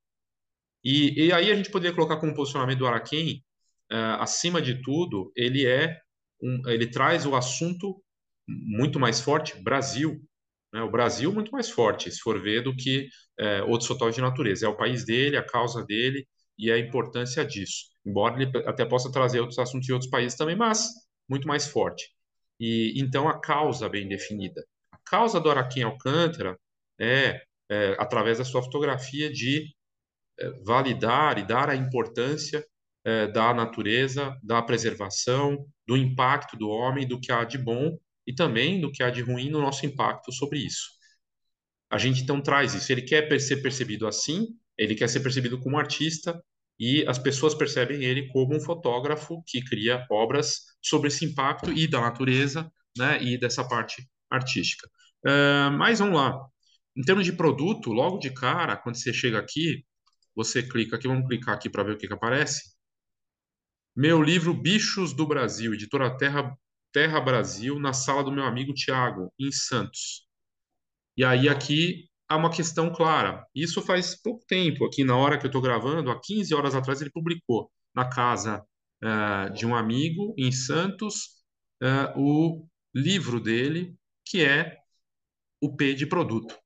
E, 0.86 1.26
e 1.26 1.32
aí 1.32 1.50
a 1.50 1.54
gente 1.56 1.68
poderia 1.68 1.92
colocar 1.92 2.16
como 2.18 2.32
posicionamento 2.32 2.78
do 2.78 2.86
Araquém, 2.86 3.42
uh, 3.92 4.22
acima 4.22 4.62
de 4.62 4.80
tudo, 4.82 5.32
ele 5.34 5.66
é 5.66 5.98
um, 6.40 6.62
ele 6.68 6.86
traz 6.88 7.26
o 7.26 7.34
assunto 7.34 8.00
muito 8.48 9.00
mais 9.00 9.20
forte, 9.20 9.60
Brasil, 9.60 10.20
né? 10.72 10.82
O 10.82 10.90
Brasil 10.90 11.32
muito 11.32 11.50
mais 11.50 11.68
forte, 11.68 12.08
se 12.10 12.20
for 12.20 12.40
ver, 12.40 12.62
do 12.62 12.76
que 12.76 13.08
é, 13.38 13.62
outros 13.64 13.88
fotógrafos 13.88 14.16
de 14.16 14.22
natureza. 14.22 14.66
É 14.66 14.68
o 14.68 14.76
país 14.76 15.04
dele, 15.04 15.36
a 15.36 15.42
causa 15.42 15.84
dele 15.84 16.26
e 16.58 16.70
a 16.70 16.78
importância 16.78 17.44
disso. 17.44 17.86
Embora 18.04 18.40
ele 18.40 18.50
até 18.66 18.84
possa 18.84 19.10
trazer 19.10 19.40
outros 19.40 19.58
assuntos 19.58 19.86
de 19.86 19.92
outros 19.92 20.10
países 20.10 20.38
também, 20.38 20.54
mas 20.54 20.88
muito 21.28 21.48
mais 21.48 21.66
forte. 21.66 22.08
E 22.60 22.94
então 22.96 23.28
a 23.28 23.40
causa 23.40 23.88
bem 23.88 24.08
definida. 24.08 24.64
A 24.92 24.98
causa 25.04 25.40
do 25.40 25.50
Araquém 25.50 25.82
Alcântara 25.82 26.56
é, 27.00 27.42
é 27.70 27.96
através 27.98 28.38
da 28.38 28.44
sua 28.44 28.62
fotografia 28.62 29.32
de 29.32 29.74
validar 30.64 31.38
e 31.38 31.46
dar 31.46 31.68
a 31.68 31.76
importância 31.76 32.64
é, 33.04 33.26
da 33.28 33.54
natureza, 33.54 34.36
da 34.42 34.60
preservação, 34.60 35.64
do 35.86 35.96
impacto 35.96 36.56
do 36.56 36.68
homem, 36.68 37.06
do 37.06 37.20
que 37.20 37.30
há 37.30 37.44
de 37.44 37.56
bom 37.56 37.96
e 38.26 38.34
também 38.34 38.80
do 38.80 38.90
que 38.90 39.02
há 39.02 39.10
de 39.10 39.22
ruim 39.22 39.48
no 39.48 39.60
nosso 39.60 39.86
impacto 39.86 40.32
sobre 40.32 40.58
isso. 40.58 40.90
A 41.88 41.98
gente 41.98 42.22
então 42.22 42.40
traz 42.40 42.74
isso. 42.74 42.90
Ele 42.90 43.02
quer 43.02 43.40
ser 43.40 43.58
percebido 43.58 44.06
assim, 44.06 44.48
ele 44.76 44.94
quer 44.94 45.08
ser 45.08 45.20
percebido 45.20 45.58
como 45.60 45.78
artista 45.78 46.42
e 46.78 47.06
as 47.06 47.18
pessoas 47.18 47.54
percebem 47.54 48.02
ele 48.02 48.28
como 48.28 48.56
um 48.56 48.60
fotógrafo 48.60 49.42
que 49.46 49.62
cria 49.62 50.04
obras 50.10 50.62
sobre 50.82 51.08
esse 51.08 51.24
impacto 51.24 51.72
e 51.72 51.88
da 51.88 52.00
natureza, 52.00 52.70
né, 52.98 53.22
e 53.22 53.38
dessa 53.38 53.66
parte 53.66 54.06
artística. 54.30 54.88
Uh, 55.24 55.70
mas 55.78 56.00
vamos 56.00 56.16
lá. 56.16 56.38
Em 56.96 57.02
termos 57.02 57.24
de 57.24 57.32
produto, 57.32 57.92
logo 57.92 58.18
de 58.18 58.30
cara, 58.30 58.76
quando 58.76 58.96
você 58.96 59.12
chega 59.12 59.38
aqui, 59.38 59.84
você 60.36 60.62
clica 60.62 60.96
aqui, 60.96 61.08
vamos 61.08 61.26
clicar 61.26 61.54
aqui 61.54 61.70
para 61.70 61.82
ver 61.82 61.92
o 61.92 61.98
que, 61.98 62.06
que 62.06 62.12
aparece. 62.12 62.76
Meu 63.96 64.22
livro 64.22 64.52
Bichos 64.52 65.14
do 65.14 65.26
Brasil, 65.26 65.72
editora 65.72 66.14
Terra 66.16 66.56
Terra 66.92 67.20
Brasil, 67.20 67.78
na 67.78 67.92
sala 67.92 68.22
do 68.22 68.32
meu 68.32 68.44
amigo 68.44 68.72
Tiago, 68.72 69.32
em 69.38 69.50
Santos. 69.50 70.26
E 71.16 71.24
aí 71.24 71.48
aqui 71.48 72.08
há 72.28 72.36
uma 72.36 72.50
questão 72.50 72.92
clara. 72.92 73.46
Isso 73.54 73.82
faz 73.82 74.14
pouco 74.14 74.44
tempo, 74.46 74.84
aqui 74.84 75.04
na 75.04 75.16
hora 75.16 75.38
que 75.38 75.46
eu 75.46 75.48
estou 75.48 75.62
gravando, 75.62 76.10
há 76.10 76.20
15 76.20 76.54
horas 76.54 76.74
atrás, 76.74 77.00
ele 77.00 77.10
publicou 77.10 77.70
na 77.94 78.08
casa 78.08 78.64
uh, 79.02 79.52
de 79.52 79.66
um 79.66 79.74
amigo 79.74 80.34
em 80.38 80.52
Santos 80.52 81.42
uh, 81.82 82.18
o 82.18 82.66
livro 82.94 83.40
dele, 83.40 83.94
que 84.24 84.44
é 84.44 84.78
o 85.60 85.76
P 85.76 85.94
de 85.94 86.06
produto. 86.06 86.58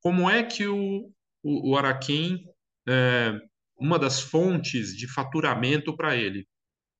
Como 0.00 0.28
é 0.28 0.42
que 0.42 0.66
o, 0.66 1.12
o, 1.42 1.70
o 1.70 1.76
Araquém, 1.76 2.46
é, 2.90 3.38
uma 3.78 3.98
das 3.98 4.20
fontes 4.20 4.96
de 4.96 5.08
faturamento 5.08 5.96
para 5.96 6.16
ele, 6.16 6.46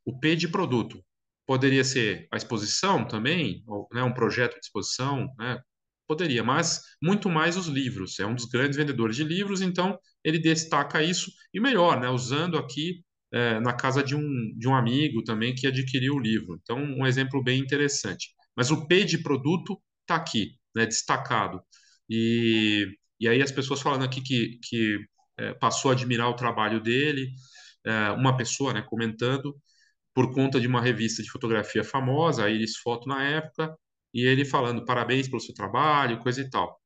o 0.04 0.18
P 0.18 0.36
de 0.36 0.48
produto, 0.48 1.04
Poderia 1.50 1.82
ser 1.82 2.28
a 2.30 2.36
exposição 2.36 3.04
também, 3.04 3.64
ou, 3.66 3.88
né, 3.92 4.04
um 4.04 4.14
projeto 4.14 4.52
de 4.52 4.60
exposição, 4.60 5.34
né? 5.36 5.60
Poderia, 6.06 6.44
mas 6.44 6.80
muito 7.02 7.28
mais 7.28 7.56
os 7.56 7.66
livros. 7.66 8.20
É 8.20 8.24
um 8.24 8.36
dos 8.36 8.44
grandes 8.44 8.76
vendedores 8.76 9.16
de 9.16 9.24
livros, 9.24 9.60
então 9.60 9.98
ele 10.22 10.38
destaca 10.38 11.02
isso 11.02 11.28
e 11.52 11.58
melhor, 11.58 11.98
né? 12.00 12.08
Usando 12.08 12.56
aqui 12.56 13.04
é, 13.32 13.58
na 13.58 13.72
casa 13.72 14.00
de 14.00 14.14
um, 14.14 14.54
de 14.56 14.68
um 14.68 14.76
amigo 14.76 15.24
também 15.24 15.52
que 15.52 15.66
adquiriu 15.66 16.14
o 16.14 16.20
livro. 16.20 16.56
Então, 16.62 16.78
um 16.78 17.04
exemplo 17.04 17.42
bem 17.42 17.58
interessante. 17.60 18.28
Mas 18.56 18.70
o 18.70 18.86
P 18.86 19.04
de 19.04 19.18
produto 19.18 19.76
está 20.02 20.14
aqui, 20.14 20.52
né, 20.72 20.86
destacado. 20.86 21.60
E, 22.08 22.86
e 23.18 23.26
aí 23.28 23.42
as 23.42 23.50
pessoas 23.50 23.80
falando 23.82 24.04
aqui 24.04 24.20
que, 24.22 24.60
que 24.62 24.98
é, 25.40 25.54
passou 25.54 25.90
a 25.90 25.94
admirar 25.94 26.28
o 26.28 26.34
trabalho 26.36 26.80
dele, 26.80 27.30
é, 27.84 28.10
uma 28.12 28.36
pessoa 28.36 28.72
né, 28.72 28.82
comentando, 28.82 29.56
por 30.14 30.32
conta 30.34 30.60
de 30.60 30.66
uma 30.66 30.80
revista 30.82 31.22
de 31.22 31.30
fotografia 31.30 31.84
famosa, 31.84 32.44
a 32.44 32.50
Iris 32.50 32.76
Foto 32.78 33.08
na 33.08 33.22
época, 33.24 33.74
e 34.12 34.26
ele 34.26 34.44
falando 34.44 34.84
parabéns 34.84 35.28
pelo 35.28 35.40
seu 35.40 35.54
trabalho, 35.54 36.20
coisa 36.20 36.40
e 36.40 36.50
tal. 36.50 36.80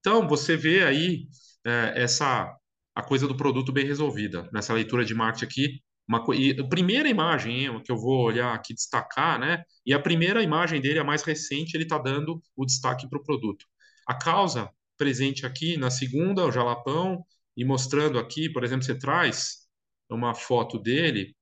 Então, 0.00 0.28
você 0.28 0.56
vê 0.56 0.84
aí 0.84 1.26
é, 1.66 1.94
essa 2.02 2.52
a 2.94 3.02
coisa 3.02 3.26
do 3.26 3.36
produto 3.36 3.72
bem 3.72 3.86
resolvida. 3.86 4.48
Nessa 4.52 4.72
leitura 4.74 5.04
de 5.04 5.14
marketing 5.14 5.44
aqui, 5.46 5.80
Uma, 6.08 6.22
e 6.34 6.54
primeira 6.68 7.08
imagem 7.08 7.64
hein, 7.64 7.82
que 7.82 7.90
eu 7.90 7.96
vou 7.96 8.24
olhar 8.24 8.54
aqui, 8.54 8.74
destacar, 8.74 9.38
né? 9.38 9.64
E 9.86 9.92
a 9.94 9.98
primeira 9.98 10.42
imagem 10.42 10.80
dele, 10.80 10.98
a 10.98 11.04
mais 11.04 11.22
recente, 11.22 11.74
ele 11.76 11.84
está 11.84 11.98
dando 11.98 12.40
o 12.56 12.64
destaque 12.66 13.08
para 13.08 13.18
o 13.18 13.22
produto. 13.24 13.64
A 14.06 14.14
causa 14.14 14.70
presente 14.98 15.46
aqui 15.46 15.76
na 15.76 15.90
segunda, 15.90 16.44
o 16.44 16.52
jalapão, 16.52 17.24
e 17.56 17.64
mostrando 17.64 18.18
aqui, 18.18 18.50
por 18.50 18.64
exemplo, 18.64 18.84
você 18.84 18.98
traz 18.98 19.66
uma 20.10 20.34
foto 20.34 20.78
dele 20.78 21.34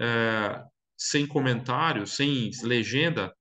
é, 0.00 0.62
sem 0.96 1.26
comentário, 1.26 2.06
sem 2.06 2.50
legenda, 2.62 3.34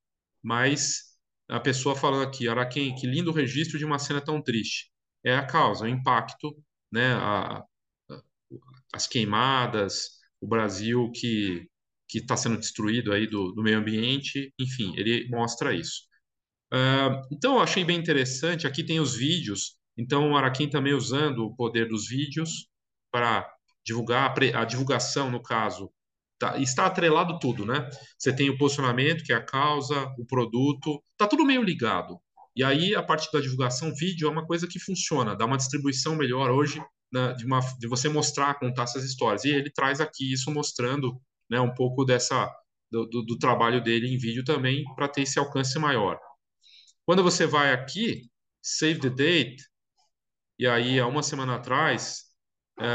mas 0.43 1.15
a 1.49 1.59
pessoa 1.59 1.95
falando 1.95 2.27
aqui, 2.27 2.47
Araquém, 2.47 2.95
que 2.95 3.07
lindo 3.07 3.31
registro 3.31 3.77
de 3.77 3.85
uma 3.85 3.99
cena 3.99 4.21
tão 4.21 4.41
triste. 4.41 4.91
É 5.23 5.35
a 5.35 5.45
causa, 5.45 5.85
o 5.85 5.87
impacto, 5.87 6.55
né, 6.91 7.13
a, 7.13 7.63
a, 8.09 8.21
as 8.93 9.07
queimadas, 9.07 10.19
o 10.41 10.47
Brasil 10.47 11.11
que 11.11 11.67
que 12.07 12.19
está 12.19 12.37
sendo 12.37 12.57
destruído 12.57 13.11
aí 13.11 13.27
do, 13.27 13.51
do, 13.51 13.63
meio 13.63 13.79
ambiente, 13.79 14.53
enfim, 14.59 14.93
ele 14.95 15.27
mostra 15.29 15.73
isso. 15.73 16.03
Uh, 16.71 17.25
então, 17.31 17.55
eu 17.55 17.61
achei 17.61 17.83
bem 17.83 17.97
interessante. 17.97 18.67
Aqui 18.67 18.83
tem 18.83 18.99
os 18.99 19.15
vídeos. 19.15 19.77
Então, 19.97 20.31
o 20.31 20.37
Araquém 20.37 20.69
também 20.69 20.93
usando 20.93 21.45
o 21.45 21.55
poder 21.55 21.87
dos 21.87 22.07
vídeos 22.07 22.67
para 23.11 23.49
divulgar 23.85 24.31
a, 24.31 24.61
a 24.61 24.65
divulgação, 24.65 25.31
no 25.31 25.41
caso, 25.41 25.91
tá, 26.39 26.57
está 26.57 26.85
atrelado 26.85 27.39
tudo, 27.39 27.65
né? 27.65 27.89
Você 28.17 28.35
tem 28.35 28.49
o 28.49 28.57
posicionamento, 28.57 29.23
que 29.23 29.31
é 29.31 29.35
a 29.35 29.45
causa, 29.45 30.13
o 30.17 30.25
produto, 30.25 31.01
tá 31.17 31.27
tudo 31.27 31.45
meio 31.45 31.63
ligado. 31.63 32.19
E 32.55 32.63
aí, 32.63 32.95
a 32.95 33.03
partir 33.03 33.31
da 33.31 33.41
divulgação, 33.41 33.93
vídeo 33.93 34.27
é 34.27 34.31
uma 34.31 34.45
coisa 34.45 34.67
que 34.67 34.79
funciona, 34.79 35.35
dá 35.35 35.45
uma 35.45 35.57
distribuição 35.57 36.15
melhor 36.15 36.49
hoje 36.51 36.81
né, 37.11 37.33
de, 37.33 37.45
uma, 37.45 37.59
de 37.79 37.87
você 37.87 38.09
mostrar, 38.09 38.59
contar 38.59 38.83
essas 38.83 39.03
histórias. 39.03 39.43
E 39.43 39.49
ele 39.49 39.69
traz 39.71 40.01
aqui 40.01 40.31
isso 40.31 40.51
mostrando 40.51 41.19
né, 41.49 41.59
um 41.59 41.73
pouco 41.73 42.03
dessa 42.05 42.49
do, 42.91 43.05
do, 43.05 43.23
do 43.23 43.37
trabalho 43.37 43.83
dele 43.83 44.07
em 44.07 44.17
vídeo 44.17 44.43
também 44.43 44.83
para 44.95 45.07
ter 45.07 45.21
esse 45.23 45.39
alcance 45.39 45.77
maior. 45.79 46.19
Quando 47.05 47.23
você 47.23 47.45
vai 47.45 47.73
aqui, 47.73 48.29
save 48.61 48.99
the 48.99 49.09
date, 49.09 49.63
e 50.57 50.67
aí 50.67 50.99
há 50.99 51.07
uma 51.07 51.23
semana 51.23 51.55
atrás, 51.55 52.23
é, 52.79 52.85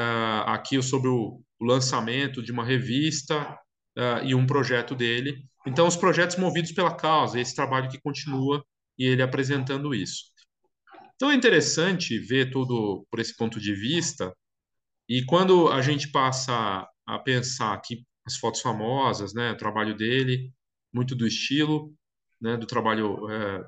aqui 0.47 0.81
sobre 0.83 1.09
o, 1.09 1.43
o, 1.59 1.65
lançamento 1.65 2.43
de 2.43 2.53
uma 2.53 2.65
revista 2.65 3.59
é, 3.97 4.27
e 4.27 4.35
um 4.35 4.47
projeto 4.47 4.95
dele. 4.95 5.45
Então, 5.67 5.87
os 5.87 5.97
projetos 5.97 6.37
movidos 6.37 6.73
pela 6.73 6.95
causa, 6.95 7.41
esse 7.41 7.55
trabalho 7.55 7.91
que 7.91 8.01
continua 8.01 8.65
e 8.99 9.07
ele 9.07 9.23
apresentando 9.23 9.95
isso. 9.95 10.25
Então 11.21 11.31
é 11.31 11.35
interessante 11.35 12.19
ver 12.19 12.51
tudo 12.51 13.07
por 13.11 13.21
esse 13.21 13.37
ponto 13.37 13.61
de 13.61 13.75
vista. 13.75 14.35
E 15.07 15.23
quando 15.27 15.69
a 15.69 15.83
gente 15.83 16.11
passa 16.11 16.89
a 17.07 17.19
pensar 17.19 17.79
que 17.83 18.07
as 18.25 18.39
fotos 18.39 18.63
famosas, 18.63 19.35
né, 19.35 19.53
o 19.53 19.57
trabalho 19.57 19.95
dele, 19.95 20.51
muito 20.91 21.15
do 21.15 21.27
estilo, 21.27 21.95
né, 22.41 22.57
do 22.57 22.67
trabalho 22.67 23.29
é, 23.31 23.65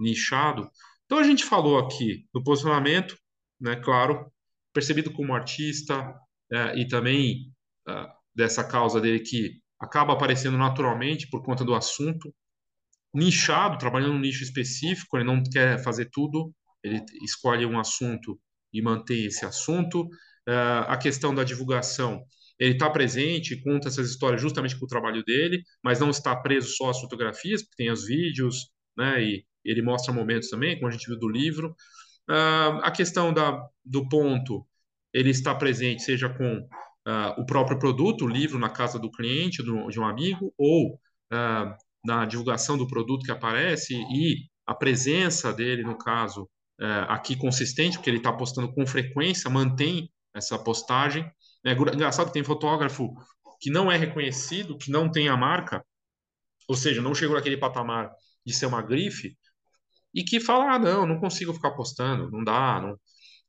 nichado. 0.00 0.68
Então 1.04 1.18
a 1.18 1.22
gente 1.22 1.44
falou 1.44 1.78
aqui 1.78 2.26
do 2.34 2.42
posicionamento, 2.42 3.16
né, 3.60 3.76
claro, 3.76 4.30
percebido 4.72 5.12
como 5.12 5.34
artista 5.34 6.14
é, 6.52 6.78
e 6.78 6.86
também 6.86 7.52
é, 7.88 8.06
dessa 8.34 8.64
causa 8.64 9.00
dele 9.00 9.20
que 9.20 9.60
acaba 9.80 10.12
aparecendo 10.12 10.58
naturalmente 10.58 11.28
por 11.28 11.42
conta 11.42 11.64
do 11.64 11.74
assunto, 11.74 12.34
nichado, 13.14 13.78
trabalhando 13.78 14.14
num 14.14 14.20
nicho 14.20 14.42
específico, 14.42 15.16
ele 15.16 15.24
não 15.24 15.42
quer 15.42 15.82
fazer 15.82 16.08
tudo, 16.10 16.52
ele 16.82 17.02
escolhe 17.22 17.64
um 17.66 17.78
assunto 17.78 18.38
e 18.72 18.82
mantém 18.82 19.26
esse 19.26 19.44
assunto. 19.44 20.02
Uh, 20.48 20.86
a 20.86 20.96
questão 20.96 21.34
da 21.34 21.44
divulgação, 21.44 22.22
ele 22.58 22.72
está 22.72 22.90
presente, 22.90 23.60
conta 23.62 23.88
essas 23.88 24.10
histórias 24.10 24.40
justamente 24.40 24.78
com 24.78 24.84
o 24.84 24.88
trabalho 24.88 25.24
dele, 25.24 25.62
mas 25.82 26.00
não 26.00 26.10
está 26.10 26.34
preso 26.36 26.68
só 26.76 26.90
às 26.90 27.00
fotografias, 27.00 27.62
porque 27.62 27.76
tem 27.76 27.90
os 27.90 28.06
vídeos, 28.06 28.70
né, 28.96 29.22
e 29.22 29.44
ele 29.64 29.82
mostra 29.82 30.12
momentos 30.12 30.48
também, 30.48 30.76
como 30.76 30.88
a 30.88 30.90
gente 30.90 31.06
viu 31.06 31.18
do 31.18 31.28
livro. 31.28 31.74
Uh, 32.28 32.82
a 32.82 32.90
questão 32.90 33.32
da, 33.32 33.66
do 33.84 34.08
ponto, 34.08 34.66
ele 35.12 35.30
está 35.30 35.54
presente, 35.54 36.02
seja 36.02 36.28
com 36.28 36.58
uh, 36.58 37.40
o 37.40 37.46
próprio 37.46 37.78
produto, 37.78 38.24
o 38.24 38.28
livro 38.28 38.58
na 38.58 38.68
casa 38.68 38.98
do 38.98 39.10
cliente, 39.10 39.62
do, 39.62 39.88
de 39.88 39.98
um 39.98 40.04
amigo, 40.04 40.52
ou 40.56 41.00
na 42.02 42.24
divulgação 42.24 42.78
do 42.78 42.86
produto 42.86 43.22
que 43.22 43.30
aparece 43.30 43.94
e 43.94 44.48
a 44.66 44.74
presença 44.74 45.52
dele, 45.52 45.82
no 45.82 45.96
caso, 45.96 46.48
é, 46.80 47.06
aqui 47.08 47.36
consistente, 47.36 47.96
porque 47.96 48.10
ele 48.10 48.18
está 48.18 48.32
postando 48.32 48.72
com 48.72 48.86
frequência, 48.86 49.50
mantém 49.50 50.10
essa 50.34 50.58
postagem. 50.58 51.28
É 51.64 51.72
engraçado 51.72 52.28
que 52.28 52.34
tem 52.34 52.44
fotógrafo 52.44 53.12
que 53.60 53.70
não 53.70 53.90
é 53.90 53.96
reconhecido, 53.96 54.78
que 54.78 54.90
não 54.90 55.10
tem 55.10 55.28
a 55.28 55.36
marca, 55.36 55.84
ou 56.68 56.76
seja, 56.76 57.02
não 57.02 57.14
chegou 57.14 57.34
naquele 57.34 57.56
patamar 57.56 58.12
de 58.46 58.52
ser 58.52 58.66
uma 58.66 58.82
grife, 58.82 59.36
e 60.14 60.24
que 60.24 60.40
fala: 60.40 60.74
ah, 60.74 60.78
não, 60.78 61.06
não 61.06 61.20
consigo 61.20 61.52
ficar 61.54 61.72
postando, 61.72 62.30
não 62.30 62.42
dá. 62.44 62.80
Não... 62.80 62.98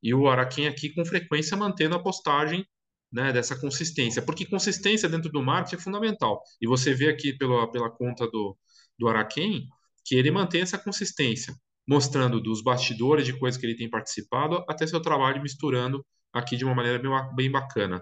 E 0.02 0.14
o 0.14 0.28
Araquém 0.30 0.68
aqui 0.68 0.94
com 0.94 1.06
frequência 1.06 1.58
mantendo 1.58 1.96
a 1.96 2.04
postagem 2.04 2.66
né, 3.12 3.34
dessa 3.34 3.60
consistência, 3.60 4.22
porque 4.22 4.46
consistência 4.46 5.10
dentro 5.10 5.32
do 5.32 5.44
marketing 5.44 5.76
é 5.76 5.80
fundamental. 5.80 6.42
E 6.62 6.68
você 6.68 6.94
vê 6.94 7.10
aqui 7.10 7.34
pela, 7.38 7.70
pela 7.72 7.90
conta 7.90 8.28
do, 8.30 8.58
do 8.98 9.08
Araquém 9.08 9.68
que 10.06 10.16
ele 10.16 10.32
mantém 10.32 10.62
essa 10.62 10.78
consistência 10.78 11.54
mostrando 11.88 12.40
dos 12.40 12.62
bastidores 12.64 13.26
de 13.26 13.38
coisas 13.38 13.60
que 13.60 13.66
ele 13.66 13.76
tem 13.76 13.90
participado 13.90 14.64
até 14.70 14.86
seu 14.86 15.02
trabalho 15.02 15.42
misturando 15.42 16.06
aqui 16.32 16.56
de 16.56 16.64
uma 16.64 16.76
maneira 16.76 17.00
bem, 17.00 17.12
bem 17.36 17.52
bacana. 17.52 17.98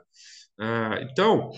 Uh, 0.59 1.09
então, 1.09 1.51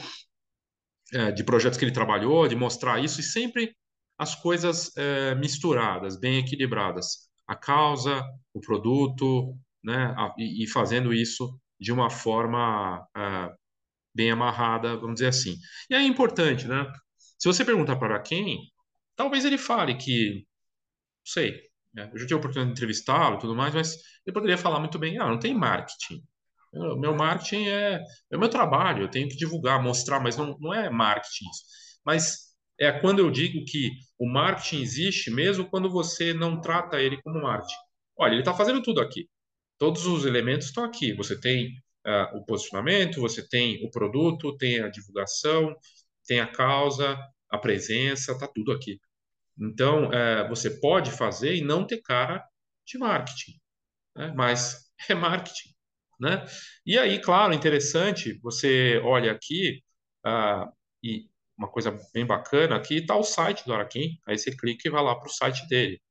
uh, 1.16 1.34
de 1.34 1.44
projetos 1.44 1.80
que 1.80 1.86
ele 1.86 1.92
trabalhou, 1.92 2.48
de 2.48 2.56
mostrar 2.56 3.04
isso 3.04 3.20
e 3.20 3.24
sempre 3.24 3.76
as 4.20 4.36
coisas 4.36 4.90
uh, 4.90 5.40
misturadas, 5.40 6.20
bem 6.20 6.40
equilibradas. 6.40 7.30
A 7.48 7.56
causa, 7.56 8.24
o 8.54 8.60
produto, 8.60 9.58
né, 9.84 10.14
a, 10.18 10.36
e, 10.38 10.64
e, 10.64 10.68
fazendo 10.68 11.14
isso 11.14 11.60
de 11.80 11.92
uma 11.92 12.10
forma 12.10 13.08
bem 14.14 14.30
amarrada, 14.32 14.98
vamos 14.98 15.16
dizer 15.16 15.28
assim. 15.28 15.56
E 15.90 15.96
é 15.96 16.04
importante, 16.04 16.68
né? 16.68 16.86
Se 17.40 17.48
você 17.48 17.64
perguntar 17.64 17.96
para 17.96 18.20
quem, 18.20 18.60
talvez 19.16 19.46
ele 19.46 19.58
fale 19.58 19.96
que, 19.96 20.36
não 20.36 21.26
sei, 21.26 21.70
né? 21.94 22.10
Eu 22.14 22.20
já 22.20 22.26
tive 22.26 22.34
a 22.36 22.38
oportunidade 22.38 22.68
de 22.68 22.74
entrevistá-lo 22.74 23.38
e 23.38 23.40
tudo 23.40 23.56
mais, 23.56 23.74
mas 23.74 23.96
ele 24.26 24.34
poderia 24.34 24.58
falar 24.58 24.80
muito 24.80 25.00
bem: 25.00 25.18
ah, 25.18 25.28
não 25.28 25.40
tem 25.40 25.54
marketing. 25.54 26.22
O 26.74 26.98
meu 26.98 27.16
marketing 27.16 27.68
é, 27.68 28.00
é 28.32 28.38
o 28.38 28.40
meu 28.40 28.50
trabalho, 28.50 29.04
eu 29.04 29.10
tenho 29.10 29.28
que 29.28 29.38
divulgar, 29.38 29.82
mostrar, 29.82 30.20
mas 30.20 30.38
não, 30.38 30.58
não 30.60 30.74
é 30.74 30.90
marketing. 30.90 31.46
Mas 32.06 32.50
é 32.80 32.92
quando 32.92 33.20
eu 33.20 33.32
digo 33.32 33.66
que 33.66 33.92
o 34.20 34.28
marketing 34.28 34.82
existe 34.82 35.32
mesmo 35.32 35.70
quando 35.70 35.90
você 35.90 36.34
não 36.34 36.60
trata 36.60 37.02
ele 37.02 37.22
como 37.22 37.42
marketing. 37.42 37.80
Olha, 38.18 38.34
ele 38.34 38.42
está 38.42 38.54
fazendo 38.54 38.84
tudo 38.84 39.02
aqui. 39.02 39.30
Todos 39.78 40.06
os 40.06 40.26
elementos 40.26 40.68
estão 40.68 40.84
aqui. 40.84 41.14
Você 41.14 41.40
tem 41.40 41.70
uh, 42.06 42.38
o 42.38 42.46
posicionamento, 42.46 43.22
você 43.22 43.48
tem 43.48 43.84
o 43.86 43.90
produto, 43.90 44.58
tem 44.58 44.82
a 44.82 44.90
divulgação, 44.90 45.74
tem 46.28 46.42
a 46.42 46.48
causa, 46.48 47.18
a 47.50 47.58
presença, 47.58 48.34
está 48.34 48.48
tudo 48.48 48.74
aqui. 48.74 49.00
Então, 49.60 50.12
é, 50.14 50.48
você 50.48 50.70
pode 50.80 51.12
fazer 51.12 51.56
e 51.56 51.62
não 51.62 51.86
ter 51.86 52.02
cara 52.02 52.46
de 52.86 52.98
marketing, 52.98 53.60
né? 54.16 54.34
mas 54.36 54.90
é 55.10 55.16
marketing. 55.16 55.70
Né? 56.20 56.46
E 56.86 56.98
aí, 56.98 57.20
claro, 57.22 57.54
interessante, 57.54 58.38
você 58.42 59.00
olha 59.04 59.32
aqui, 59.32 59.82
ah, 60.24 60.70
e 61.04 61.30
uma 61.60 61.68
coisa 61.70 61.92
bem 62.14 62.26
bacana, 62.26 62.76
aqui 62.78 63.00
está 63.00 63.18
o 63.18 63.24
site 63.24 63.66
do 63.66 63.74
Araquém, 63.74 64.20
aí 64.26 64.38
você 64.38 64.56
clica 64.56 64.88
e 64.88 64.92
vai 64.92 65.04
lá 65.04 65.14
para 65.16 65.28
o 65.28 65.32
site 65.32 65.68
dele. 65.68 66.02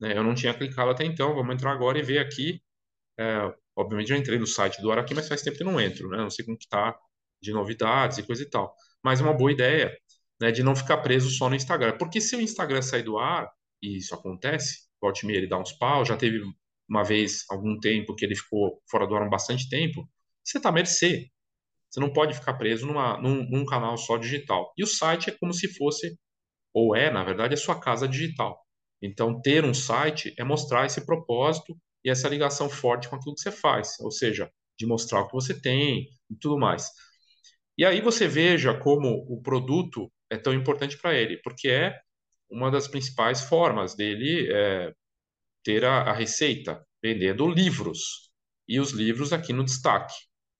Né? 0.00 0.16
Eu 0.16 0.22
não 0.22 0.34
tinha 0.34 0.54
clicado 0.54 0.90
até 0.90 1.04
então, 1.04 1.34
vamos 1.34 1.54
entrar 1.54 1.72
agora 1.72 1.98
e 1.98 2.02
ver 2.02 2.18
aqui. 2.18 2.62
É, 3.18 3.52
obviamente, 3.76 4.08
já 4.08 4.16
entrei 4.16 4.38
no 4.38 4.46
site 4.46 4.80
do 4.80 4.92
Araquém, 4.92 5.16
mas 5.16 5.28
faz 5.28 5.42
tempo 5.42 5.58
que 5.58 5.64
não 5.64 5.80
entro, 5.80 6.08
né? 6.10 6.18
não 6.18 6.30
sei 6.30 6.44
como 6.44 6.56
está 6.56 6.96
de 7.42 7.52
novidades 7.52 8.18
e 8.18 8.22
coisa 8.22 8.42
e 8.42 8.48
tal. 8.48 8.74
Mas 9.02 9.20
uma 9.20 9.34
boa 9.34 9.52
ideia 9.52 9.92
né, 10.40 10.52
de 10.52 10.62
não 10.62 10.76
ficar 10.76 10.98
preso 10.98 11.28
só 11.30 11.48
no 11.48 11.56
Instagram. 11.56 11.96
Porque 11.98 12.20
se 12.20 12.36
o 12.36 12.40
Instagram 12.40 12.82
sair 12.82 13.02
do 13.02 13.18
ar, 13.18 13.50
e 13.82 13.98
isso 13.98 14.14
acontece, 14.14 14.84
volte 15.00 15.26
ele 15.26 15.46
dá 15.48 15.58
uns 15.58 15.72
pau, 15.72 16.04
já 16.04 16.16
teve 16.16 16.40
uma 16.88 17.02
vez, 17.02 17.44
algum 17.50 17.78
tempo, 17.80 18.14
que 18.14 18.24
ele 18.24 18.36
ficou 18.36 18.80
fora 18.90 19.06
do 19.06 19.14
ar 19.14 19.26
um 19.26 19.30
bastante 19.30 19.68
tempo, 19.68 20.08
você 20.44 20.58
está 20.58 20.68
à 20.70 20.72
mercê. 20.72 21.30
Você 21.94 22.00
não 22.00 22.12
pode 22.12 22.34
ficar 22.34 22.54
preso 22.54 22.88
numa, 22.88 23.16
num, 23.18 23.48
num, 23.48 23.64
canal 23.64 23.96
só 23.96 24.16
digital. 24.16 24.72
E 24.76 24.82
o 24.82 24.86
site 24.86 25.30
é 25.30 25.32
como 25.38 25.54
se 25.54 25.72
fosse, 25.76 26.18
ou 26.74 26.96
é, 26.96 27.08
na 27.08 27.22
verdade, 27.22 27.54
a 27.54 27.56
sua 27.56 27.78
casa 27.78 28.08
digital. 28.08 28.60
Então, 29.00 29.40
ter 29.40 29.64
um 29.64 29.72
site 29.72 30.34
é 30.36 30.42
mostrar 30.42 30.86
esse 30.86 31.06
propósito 31.06 31.78
e 32.04 32.10
essa 32.10 32.28
ligação 32.28 32.68
forte 32.68 33.08
com 33.08 33.14
aquilo 33.14 33.36
que 33.36 33.42
você 33.42 33.52
faz, 33.52 33.94
ou 34.00 34.10
seja, 34.10 34.50
de 34.76 34.86
mostrar 34.86 35.20
o 35.20 35.28
que 35.28 35.34
você 35.34 35.60
tem 35.60 36.08
e 36.28 36.36
tudo 36.40 36.58
mais. 36.58 36.90
E 37.78 37.84
aí 37.84 38.00
você 38.00 38.26
veja 38.26 38.76
como 38.76 39.24
o 39.28 39.40
produto 39.40 40.10
é 40.28 40.36
tão 40.36 40.52
importante 40.52 40.98
para 40.98 41.14
ele, 41.14 41.40
porque 41.44 41.68
é 41.68 41.96
uma 42.50 42.72
das 42.72 42.88
principais 42.88 43.42
formas 43.42 43.94
dele 43.94 44.48
é, 44.52 44.92
ter 45.62 45.84
a, 45.84 46.10
a, 46.10 46.12
receita, 46.12 46.84
vendendo 47.00 47.48
livros. 47.48 48.32
E 48.66 48.80
os 48.80 48.90
livros 48.90 49.32
aqui 49.32 49.52
no 49.52 49.64
destaque, 49.64 50.14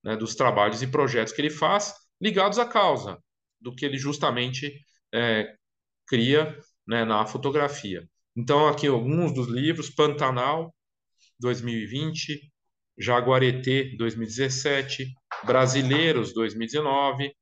né, 0.04 0.16
dos 0.16 0.34
trabalhos 0.34 0.82
e 0.82 0.86
projetos 0.86 1.32
que 1.32 1.40
ele 1.40 1.50
faz, 1.50 1.94
ligados 2.20 2.58
à 2.58 2.66
causa 2.66 3.18
do 3.60 3.74
que 3.74 3.84
ele 3.84 3.96
justamente 3.96 4.78
é, 5.12 5.54
cria 6.06 6.56
né, 6.86 7.04
na 7.04 7.26
fotografia. 7.26 8.06
Então, 8.36 8.68
aqui 8.68 8.86
alguns 8.86 9.32
dos 9.32 9.48
livros: 9.48 9.88
Pantanal, 9.90 10.74
2020, 11.40 12.52
Jaguareté, 12.98 13.96
2017, 13.96 15.12
Brasileiros, 15.44 16.34
2019. 16.34 17.34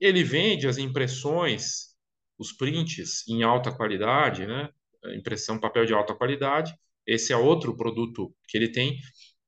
Ele 0.00 0.22
vende 0.22 0.68
as 0.68 0.78
impressões, 0.78 1.96
os 2.38 2.52
prints 2.52 3.26
em 3.26 3.42
alta 3.42 3.72
qualidade, 3.72 4.46
né? 4.46 4.70
Impressão 5.16 5.58
papel 5.58 5.84
de 5.86 5.92
alta 5.92 6.14
qualidade. 6.14 6.72
Esse 7.06 7.32
é 7.32 7.36
outro 7.36 7.76
produto 7.76 8.32
que 8.46 8.56
ele 8.56 8.70
tem. 8.70 8.98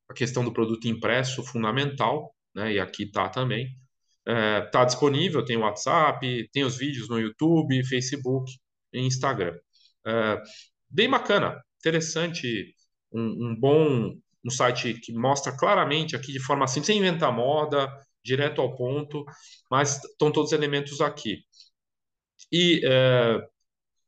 A 0.08 0.14
questão 0.14 0.44
do 0.44 0.52
produto 0.52 0.88
impresso, 0.88 1.44
fundamental, 1.44 2.34
né? 2.54 2.74
E 2.74 2.80
aqui 2.80 3.04
está 3.04 3.28
também. 3.28 3.68
É, 4.26 4.62
tá 4.62 4.84
disponível, 4.84 5.44
tem 5.44 5.56
WhatsApp, 5.56 6.48
tem 6.52 6.64
os 6.64 6.76
vídeos 6.76 7.08
no 7.08 7.18
YouTube, 7.18 7.84
Facebook 7.84 8.52
e 8.92 9.00
Instagram. 9.00 9.58
É, 10.06 10.42
bem 10.88 11.08
bacana, 11.10 11.60
interessante, 11.78 12.74
um, 13.12 13.50
um, 13.50 13.56
bom 13.58 14.14
um 14.44 14.50
site 14.50 14.94
que 14.94 15.12
mostra 15.12 15.56
claramente 15.56 16.16
aqui 16.16 16.32
de 16.32 16.40
forma 16.40 16.66
simples, 16.66 16.86
sem 16.86 16.98
inventar 16.98 17.32
moda, 17.32 17.88
direto 18.24 18.60
ao 18.60 18.74
ponto, 18.76 19.24
mas 19.70 20.02
estão 20.04 20.30
todos 20.32 20.52
os 20.52 20.58
elementos 20.58 21.00
aqui. 21.00 21.44
E, 22.52 22.80
é, 22.84 23.38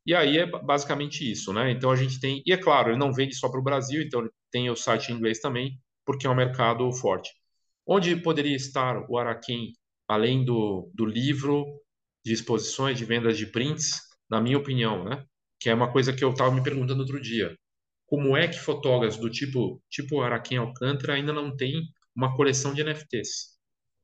e 0.07 0.15
aí 0.15 0.39
é 0.39 0.47
basicamente 0.47 1.31
isso, 1.31 1.53
né? 1.53 1.71
Então 1.71 1.91
a 1.91 1.97
gente 1.97 2.21
tem, 2.21 2.43
e 2.47 2.53
é 2.53 2.57
claro, 2.57 2.91
ele 2.91 2.99
não 2.99 3.13
vende 3.13 3.35
só 3.35 3.49
para 3.51 3.61
o 3.61 3.63
Brasil, 3.63 4.03
então 4.03 4.29
tem 4.51 4.71
o 4.71 4.77
site 4.77 5.11
em 5.13 5.17
inglês 5.17 5.41
também, 5.41 5.79
porque 6.05 6.27
é 6.27 6.31
um 6.31 6.35
mercado 6.35 6.91
forte. 6.93 7.31
Onde 7.87 8.17
poderia 8.17 8.57
estar 8.57 9.05
o 9.09 9.19
Araquém, 9.19 9.73
além 10.09 10.45
do, 10.45 10.91
do 10.95 11.05
livro 11.05 11.65
de 12.25 12.33
exposições, 12.33 12.99
de 12.99 13.05
vendas 13.05 13.37
de 13.37 13.47
prints, 13.47 14.01
na 14.31 14.41
minha 14.41 14.59
opinião, 14.59 15.05
né? 15.05 15.25
Que 15.61 15.71
é 15.71 15.75
uma 15.75 15.93
coisa 15.93 16.13
que 16.13 16.25
eu 16.25 16.31
estava 16.31 16.55
me 16.55 16.63
perguntando 16.63 17.01
outro 17.01 17.21
dia. 17.21 17.57
Como 18.07 18.37
é 18.37 18.47
que 18.47 18.59
fotógrafos 18.59 19.19
do 19.19 19.31
tipo, 19.31 19.83
tipo 19.91 20.21
Araquém 20.21 20.59
Alcântara 20.59 21.15
ainda 21.15 21.33
não 21.33 21.57
tem 21.57 21.83
uma 22.15 22.37
coleção 22.37 22.75
de 22.75 22.83
NFTs? 22.85 23.53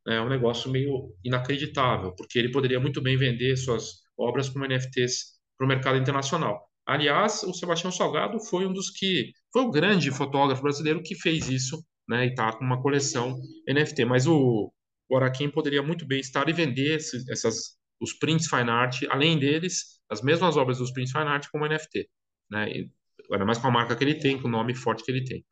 É 0.06 0.20
um 0.20 0.28
negócio 0.28 0.70
meio 0.70 1.14
inacreditável, 1.22 2.14
porque 2.14 2.38
ele 2.38 2.50
poderia 2.50 2.80
muito 2.80 3.02
bem 3.02 3.16
vender 3.16 3.56
suas 3.56 4.00
obras 4.16 4.48
como 4.48 4.64
NFTs 4.64 5.38
para 5.56 5.66
o 5.66 5.68
mercado 5.68 5.98
internacional. 5.98 6.66
Aliás, 6.86 7.42
o 7.42 7.52
Sebastião 7.52 7.92
Salgado 7.92 8.40
foi 8.40 8.66
um 8.66 8.72
dos 8.72 8.88
que 8.88 9.32
foi 9.52 9.62
o 9.62 9.70
grande 9.70 10.10
fotógrafo 10.10 10.62
brasileiro 10.62 11.02
que 11.02 11.14
fez 11.14 11.48
isso, 11.48 11.84
né? 12.08 12.26
E 12.26 12.30
está 12.30 12.52
com 12.52 12.64
uma 12.64 12.80
coleção 12.80 13.38
NFT. 13.68 14.04
Mas 14.04 14.26
o, 14.26 14.72
o 15.08 15.16
Araquém 15.16 15.50
poderia 15.50 15.82
muito 15.82 16.06
bem 16.06 16.20
estar 16.20 16.48
e 16.48 16.52
vender 16.52 16.96
esses, 16.96 17.28
essas 17.28 17.78
os 18.00 18.12
prints 18.12 18.48
fine 18.48 18.70
art, 18.70 19.02
além 19.10 19.38
deles, 19.38 20.00
as 20.08 20.22
mesmas 20.22 20.56
obras 20.56 20.78
dos 20.78 20.92
prints 20.92 21.12
fine 21.12 21.24
art 21.24 21.46
como 21.50 21.66
NFT, 21.66 22.08
né? 22.50 22.70
E, 22.70 22.90
ainda 23.30 23.44
mais 23.44 23.58
com 23.58 23.66
a 23.66 23.70
marca 23.70 23.96
que 23.96 24.04
ele 24.04 24.14
tem, 24.14 24.40
com 24.40 24.48
o 24.48 24.50
nome 24.50 24.74
forte 24.74 25.04
que 25.04 25.10
ele 25.10 25.24
tem. 25.24 25.44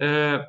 É, 0.00 0.44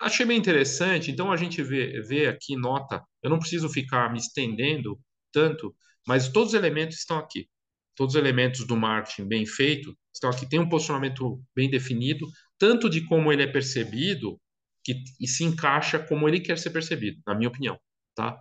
achei 0.00 0.26
bem 0.26 0.36
interessante, 0.36 1.10
então 1.10 1.32
a 1.32 1.36
gente 1.36 1.62
vê, 1.62 2.02
vê 2.02 2.26
aqui, 2.26 2.56
nota, 2.56 3.02
eu 3.22 3.30
não 3.30 3.38
preciso 3.38 3.68
ficar 3.68 4.12
me 4.12 4.18
estendendo 4.18 4.98
tanto, 5.32 5.74
mas 6.06 6.28
todos 6.28 6.48
os 6.52 6.54
elementos 6.54 6.98
estão 6.98 7.18
aqui. 7.18 7.48
Todos 7.94 8.14
os 8.14 8.20
elementos 8.20 8.66
do 8.66 8.76
marketing 8.76 9.26
bem 9.26 9.46
feito 9.46 9.96
estão 10.12 10.30
aqui. 10.30 10.48
Tem 10.48 10.60
um 10.60 10.68
posicionamento 10.68 11.42
bem 11.54 11.68
definido, 11.68 12.26
tanto 12.58 12.88
de 12.88 13.04
como 13.04 13.32
ele 13.32 13.42
é 13.42 13.46
percebido, 13.46 14.40
que 14.94 15.04
e 15.20 15.26
se 15.28 15.44
encaixa 15.44 15.98
como 15.98 16.28
ele 16.28 16.40
quer 16.40 16.58
ser 16.58 16.70
percebido, 16.70 17.20
na 17.26 17.34
minha 17.34 17.48
opinião, 17.48 17.78
tá? 18.14 18.40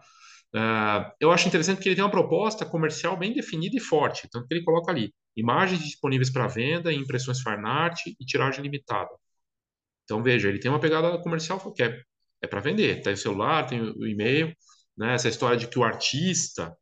Uh, 0.55 1.11
eu 1.19 1.31
acho 1.31 1.47
interessante 1.47 1.81
que 1.81 1.89
ele 1.89 1.95
tem 1.95 2.03
uma 2.03 2.11
proposta 2.11 2.65
comercial 2.65 3.17
bem 3.17 3.33
definida 3.33 3.75
e 3.75 3.81
forte, 3.81 4.27
tanto 4.31 4.47
que 4.47 4.53
ele 4.53 4.63
coloca 4.63 4.91
ali 4.91 5.13
imagens 5.35 5.81
disponíveis 5.83 6.31
para 6.31 6.47
venda, 6.47 6.91
impressões 6.93 7.41
fine 7.41 7.65
art 7.65 7.99
e 8.07 8.25
tiragem 8.25 8.63
limitada. 8.63 9.09
Então 10.05 10.23
veja, 10.23 10.47
ele 10.47 10.59
tem 10.59 10.71
uma 10.71 10.79
pegada 10.79 11.17
comercial 11.19 11.59
que 11.73 11.83
é, 11.83 12.01
é 12.41 12.47
para 12.47 12.61
vender, 12.61 13.01
tem 13.01 13.13
o 13.13 13.17
celular, 13.17 13.67
tem 13.67 13.81
o 13.81 14.07
e-mail, 14.07 14.53
né? 14.97 15.13
Essa 15.15 15.27
história 15.29 15.57
de 15.57 15.67
que 15.67 15.77
o 15.77 15.83
artista 15.83 16.75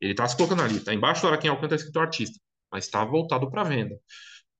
ele 0.00 0.12
está 0.12 0.26
se 0.26 0.36
colocando 0.36 0.62
ali, 0.62 0.78
está 0.78 0.92
embaixo 0.92 1.22
do 1.22 1.28
Araquém 1.28 1.48
Alcântara 1.50 1.76
escrito 1.76 2.00
artista, 2.00 2.40
mas 2.72 2.84
está 2.86 3.04
voltado 3.04 3.48
para 3.50 3.62
venda. 3.62 3.96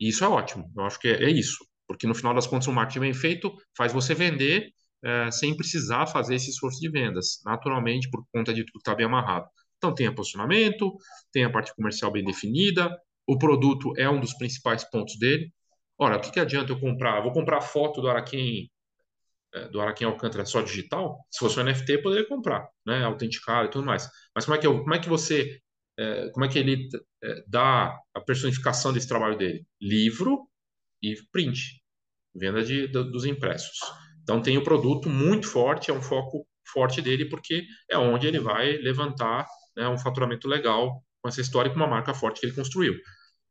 E 0.00 0.08
isso 0.08 0.24
é 0.24 0.28
ótimo, 0.28 0.70
eu 0.76 0.84
acho 0.84 0.98
que 1.00 1.08
é, 1.08 1.24
é 1.24 1.30
isso, 1.30 1.64
porque 1.92 2.06
no 2.06 2.14
final 2.14 2.34
das 2.34 2.46
contas 2.46 2.66
o 2.68 2.72
marketing 2.72 3.00
bem 3.00 3.14
feito 3.14 3.54
faz 3.76 3.92
você 3.92 4.14
vender 4.14 4.72
é, 5.04 5.30
sem 5.30 5.56
precisar 5.56 6.06
fazer 6.06 6.36
esse 6.36 6.50
esforço 6.50 6.80
de 6.80 6.88
vendas, 6.88 7.40
naturalmente, 7.44 8.08
por 8.10 8.24
conta 8.32 8.54
de 8.54 8.64
tudo 8.64 8.74
que 8.74 8.78
está 8.78 8.94
bem 8.94 9.06
amarrado. 9.06 9.46
Então, 9.76 9.94
tem 9.94 10.12
posicionamento, 10.14 10.96
tem 11.32 11.44
a 11.44 11.50
parte 11.50 11.74
comercial 11.74 12.10
bem 12.12 12.24
definida, 12.24 12.96
o 13.26 13.36
produto 13.36 13.92
é 13.96 14.08
um 14.08 14.20
dos 14.20 14.32
principais 14.34 14.84
pontos 14.84 15.18
dele. 15.18 15.52
Ora, 15.98 16.16
o 16.16 16.20
que, 16.20 16.30
que 16.30 16.40
adianta 16.40 16.72
eu 16.72 16.80
comprar? 16.80 17.20
vou 17.20 17.32
comprar 17.32 17.60
foto 17.60 18.00
do 18.00 18.08
Araquém, 18.08 18.70
é, 19.54 19.68
do 19.68 19.80
Araquém 19.80 20.06
Alcântara 20.06 20.44
só 20.44 20.62
digital? 20.62 21.18
Se 21.30 21.40
fosse 21.40 21.58
um 21.58 21.64
NFT, 21.64 21.92
eu 21.94 22.02
poderia 22.02 22.28
comprar, 22.28 22.68
né? 22.86 23.04
Autenticado 23.04 23.66
e 23.66 23.70
tudo 23.70 23.84
mais. 23.84 24.08
Mas 24.34 24.44
como 24.44 24.56
é 24.56 24.60
que, 24.60 24.66
eu, 24.66 24.80
como 24.80 24.94
é 24.94 24.98
que 25.00 25.08
você, 25.08 25.60
é, 25.98 26.30
como 26.30 26.44
é 26.46 26.48
que 26.48 26.58
ele 26.58 26.88
dá 27.48 27.98
a 28.14 28.20
personificação 28.20 28.92
desse 28.92 29.08
trabalho 29.08 29.36
dele? 29.36 29.66
Livro 29.80 30.48
e 31.02 31.16
print, 31.32 31.81
venda 32.34 32.62
de, 32.62 32.86
dos 32.88 33.24
impressos. 33.24 33.78
Então 34.22 34.40
tem 34.40 34.56
o 34.56 34.64
produto 34.64 35.08
muito 35.08 35.46
forte, 35.48 35.90
é 35.90 35.94
um 35.94 36.02
foco 36.02 36.46
forte 36.72 37.02
dele, 37.02 37.28
porque 37.28 37.64
é 37.90 37.98
onde 37.98 38.26
ele 38.26 38.38
vai 38.38 38.72
levantar 38.78 39.46
né, 39.76 39.88
um 39.88 39.98
faturamento 39.98 40.48
legal 40.48 41.02
com 41.20 41.28
essa 41.28 41.40
história 41.40 41.68
e 41.68 41.72
com 41.72 41.78
uma 41.78 41.86
marca 41.86 42.14
forte 42.14 42.40
que 42.40 42.46
ele 42.46 42.54
construiu. 42.54 42.94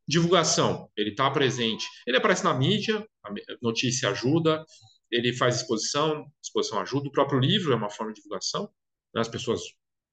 Divulgação, 0.08 0.90
ele 0.98 1.12
está 1.12 1.30
presente, 1.30 1.86
ele 2.08 2.18
aparece 2.18 2.44
na 2.44 2.54
mídia, 2.54 3.06
a 3.24 3.32
notícia 3.62 4.10
ajuda, 4.10 4.66
ele 5.12 5.34
faz 5.34 5.58
exposição, 5.58 6.26
exposição 6.44 6.80
ajuda, 6.80 7.08
o 7.08 7.12
próprio 7.12 7.40
livro 7.40 7.72
é 7.72 7.76
uma 7.76 7.90
forma 7.90 8.12
de 8.12 8.22
divulgação, 8.22 8.70
né, 9.14 9.22
as 9.22 9.28
pessoas 9.28 9.62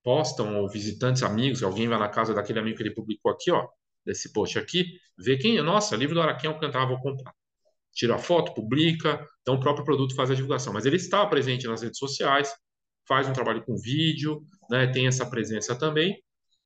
postam, 0.05 0.61
ou 0.61 0.69
visitantes, 0.69 1.23
amigos, 1.23 1.63
alguém 1.63 1.89
vai 1.89 1.99
na 1.99 2.09
casa 2.09 2.35
daquele 2.35 2.59
amigo 2.59 2.77
que 2.77 2.83
ele 2.83 2.95
publicou 2.95 3.33
aqui, 3.33 3.51
ó, 3.51 3.67
desse 4.05 4.33
post 4.33 4.59
aqui, 4.59 4.99
vê 5.17 5.37
quem 5.37 5.61
nossa, 5.63 5.97
livro 5.97 6.15
do 6.15 6.21
Araquém 6.21 6.51
Alcântara, 6.51 6.87
vou 6.87 7.01
comprar 7.01 7.33
tira 7.99 8.15
a 8.15 8.19
foto, 8.19 8.55
publica, 8.55 9.27
então 9.43 9.57
o 9.57 9.61
próprio 9.61 9.85
produto 9.85 10.15
faz 10.15 10.31
a 10.31 10.35
divulgação. 10.35 10.73
Mas 10.73 10.87
ele 10.87 10.97
está 10.97 11.27
presente 11.27 11.67
nas 11.67 11.83
redes 11.83 11.99
sociais, 11.99 12.49
faz 13.09 13.29
um 13.29 13.33
trabalho 13.33 13.65
com 13.65 13.77
vídeo, 13.77 14.41
né, 14.71 14.87
tem 14.87 15.09
essa 15.09 15.29
presença 15.29 15.75
também. 15.77 16.17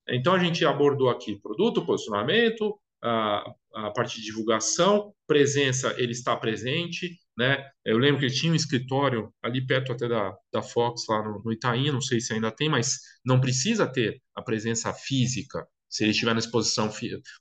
Então 0.07 0.35
a 0.35 0.39
gente 0.39 0.65
abordou 0.65 1.09
aqui 1.09 1.41
produto, 1.41 1.87
posicionamento, 1.87 2.79
a, 3.03 3.45
a 3.75 3.91
parte 3.93 4.21
de 4.21 4.27
divulgação, 4.27 5.15
presença, 5.27 5.95
ele 5.97 6.13
está 6.13 6.37
presente, 6.37 7.19
né? 7.37 7.65
Eu 7.85 7.97
lembro 7.97 8.19
que 8.21 8.27
ele 8.27 8.35
tinha 8.35 8.53
um 8.53 8.57
escritório 8.57 9.33
ali 9.43 9.65
perto 9.67 9.93
até 9.93 10.07
da, 10.07 10.37
da 10.53 10.61
Fox, 10.61 11.05
lá 11.09 11.23
no, 11.23 11.41
no 11.43 11.53
Itaim, 11.53 11.91
não 11.91 12.01
sei 12.03 12.21
se 12.21 12.35
ainda 12.35 12.51
tem, 12.51 12.69
mas 12.69 12.99
não 13.25 13.41
precisa 13.41 13.87
ter 13.87 14.21
a 14.35 14.43
presença 14.43 14.93
física 14.93 15.67
se 15.89 16.05
ele 16.05 16.11
estiver 16.11 16.35
na 16.35 16.41
exposição 16.41 16.91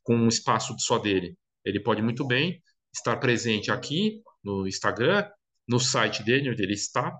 com 0.04 0.16
um 0.16 0.28
espaço 0.28 0.74
só 0.80 0.98
dele. 0.98 1.36
Ele 1.66 1.80
pode 1.80 2.02
muito 2.02 2.26
bem 2.26 2.62
estar 2.94 3.18
presente 3.18 3.72
aqui 3.72 4.22
no 4.44 4.68
Instagram, 4.68 5.30
no 5.68 5.80
site 5.80 6.24
dele, 6.24 6.52
onde 6.52 6.64
ele 6.64 6.74
está, 6.74 7.18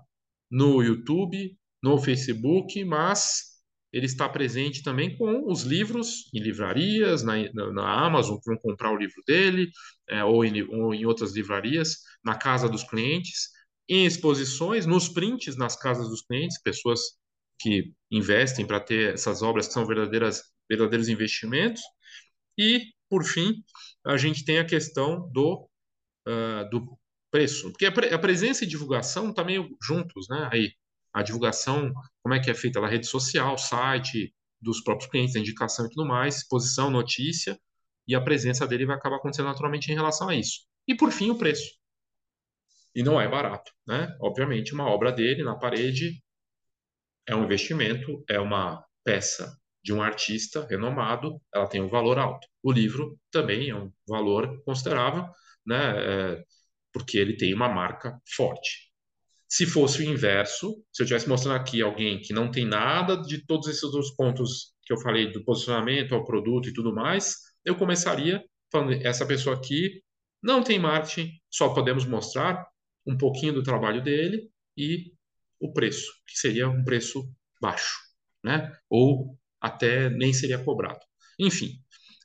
no 0.50 0.82
YouTube, 0.82 1.56
no 1.82 1.98
Facebook, 1.98 2.84
mas 2.84 3.52
ele 3.92 4.06
está 4.06 4.28
presente 4.28 4.82
também 4.82 5.16
com 5.16 5.50
os 5.50 5.62
livros 5.62 6.30
em 6.32 6.40
livrarias, 6.40 7.22
na, 7.22 7.34
na, 7.52 8.06
Amazon, 8.06 8.38
vão 8.44 8.56
comprar 8.56 8.90
o 8.90 8.96
livro 8.96 9.22
dele, 9.26 9.70
é, 10.08 10.24
ou, 10.24 10.44
em, 10.44 10.62
ou 10.62 10.94
em 10.94 11.04
outras 11.04 11.34
livrarias, 11.34 11.98
na 12.24 12.34
casa 12.34 12.68
dos 12.68 12.82
clientes, 12.84 13.50
em 13.88 14.06
exposições, 14.06 14.86
nos 14.86 15.08
prints 15.08 15.56
nas 15.56 15.76
casas 15.76 16.08
dos 16.08 16.22
clientes, 16.22 16.60
pessoas 16.62 17.00
que 17.58 17.92
investem 18.10 18.66
para 18.66 18.80
ter 18.80 19.14
essas 19.14 19.42
obras 19.42 19.66
que 19.66 19.74
são 19.74 19.86
verdadeiras, 19.86 20.42
verdadeiros 20.68 21.08
investimentos. 21.08 21.82
E, 22.58 22.82
por 23.12 23.24
fim, 23.24 23.62
a 24.06 24.16
gente 24.16 24.42
tem 24.42 24.58
a 24.58 24.64
questão 24.64 25.30
do, 25.30 25.68
uh, 26.26 26.70
do 26.70 26.98
preço, 27.30 27.70
porque 27.70 27.84
a, 27.84 27.92
pre 27.92 28.06
a, 28.08 28.18
presença 28.18 28.64
e 28.64 28.66
divulgação 28.66 29.28
estão 29.28 29.34
tá 29.34 29.44
meio 29.44 29.68
juntos, 29.82 30.26
né? 30.30 30.48
Aí, 30.50 30.72
a 31.12 31.22
divulgação, 31.22 31.92
como 32.22 32.34
é 32.34 32.40
que 32.40 32.50
é 32.50 32.54
feita 32.54 32.80
na 32.80 32.88
rede 32.88 33.06
social, 33.06 33.58
site 33.58 34.34
dos 34.58 34.82
próprios 34.82 35.10
clientes, 35.10 35.36
a 35.36 35.40
indicação 35.40 35.84
e 35.84 35.90
tudo 35.90 36.08
mais, 36.08 36.36
exposição, 36.36 36.90
notícia, 36.90 37.60
e 38.08 38.14
a 38.14 38.20
presença 38.22 38.66
dele 38.66 38.86
vai 38.86 38.96
acabar 38.96 39.16
acontecendo 39.16 39.48
naturalmente 39.48 39.92
em 39.92 39.94
relação 39.94 40.30
a 40.30 40.34
isso. 40.34 40.60
E 40.88 40.94
por 40.94 41.12
fim, 41.12 41.28
o 41.28 41.36
preço. 41.36 41.70
E 42.94 43.02
não 43.02 43.20
é 43.20 43.28
barato, 43.28 43.72
né? 43.86 44.16
Obviamente, 44.22 44.72
uma 44.72 44.86
obra 44.86 45.12
dele 45.12 45.44
na 45.44 45.54
parede 45.54 46.22
é 47.26 47.36
um 47.36 47.44
investimento, 47.44 48.24
é 48.26 48.40
uma 48.40 48.82
peça 49.04 49.54
de 49.82 49.92
um 49.92 50.02
artista 50.02 50.66
renomado, 50.68 51.40
ela 51.52 51.66
tem 51.66 51.80
um 51.82 51.88
valor 51.88 52.18
alto. 52.18 52.46
O 52.62 52.70
livro 52.70 53.18
também 53.30 53.70
é 53.70 53.76
um 53.76 53.90
valor 54.06 54.62
considerável, 54.64 55.26
né? 55.66 56.32
É, 56.34 56.44
porque 56.92 57.18
ele 57.18 57.36
tem 57.36 57.54
uma 57.54 57.68
marca 57.68 58.18
forte. 58.36 58.90
Se 59.48 59.66
fosse 59.66 60.00
o 60.00 60.04
inverso, 60.04 60.82
se 60.92 61.02
eu 61.02 61.04
estivesse 61.04 61.28
mostrando 61.28 61.56
aqui 61.56 61.82
alguém 61.82 62.20
que 62.20 62.32
não 62.32 62.50
tem 62.50 62.64
nada 62.64 63.16
de 63.20 63.44
todos 63.44 63.68
esses 63.68 63.82
outros 63.82 64.10
pontos 64.14 64.72
que 64.84 64.92
eu 64.92 64.98
falei, 64.98 65.30
do 65.30 65.44
posicionamento 65.44 66.14
ao 66.14 66.24
produto 66.24 66.68
e 66.68 66.72
tudo 66.72 66.94
mais, 66.94 67.36
eu 67.64 67.76
começaria 67.76 68.42
falando: 68.70 68.92
essa 69.06 69.26
pessoa 69.26 69.56
aqui 69.56 70.02
não 70.42 70.62
tem 70.62 70.78
marketing, 70.78 71.30
só 71.50 71.72
podemos 71.74 72.04
mostrar 72.06 72.66
um 73.06 73.16
pouquinho 73.16 73.52
do 73.52 73.62
trabalho 73.62 74.02
dele 74.02 74.50
e 74.76 75.12
o 75.60 75.72
preço, 75.72 76.10
que 76.26 76.36
seria 76.36 76.68
um 76.68 76.82
preço 76.84 77.28
baixo, 77.60 77.96
né? 78.42 78.72
Ou 78.88 79.38
até 79.62 80.10
nem 80.10 80.32
seria 80.32 80.62
cobrado. 80.62 81.00
Enfim, 81.38 81.78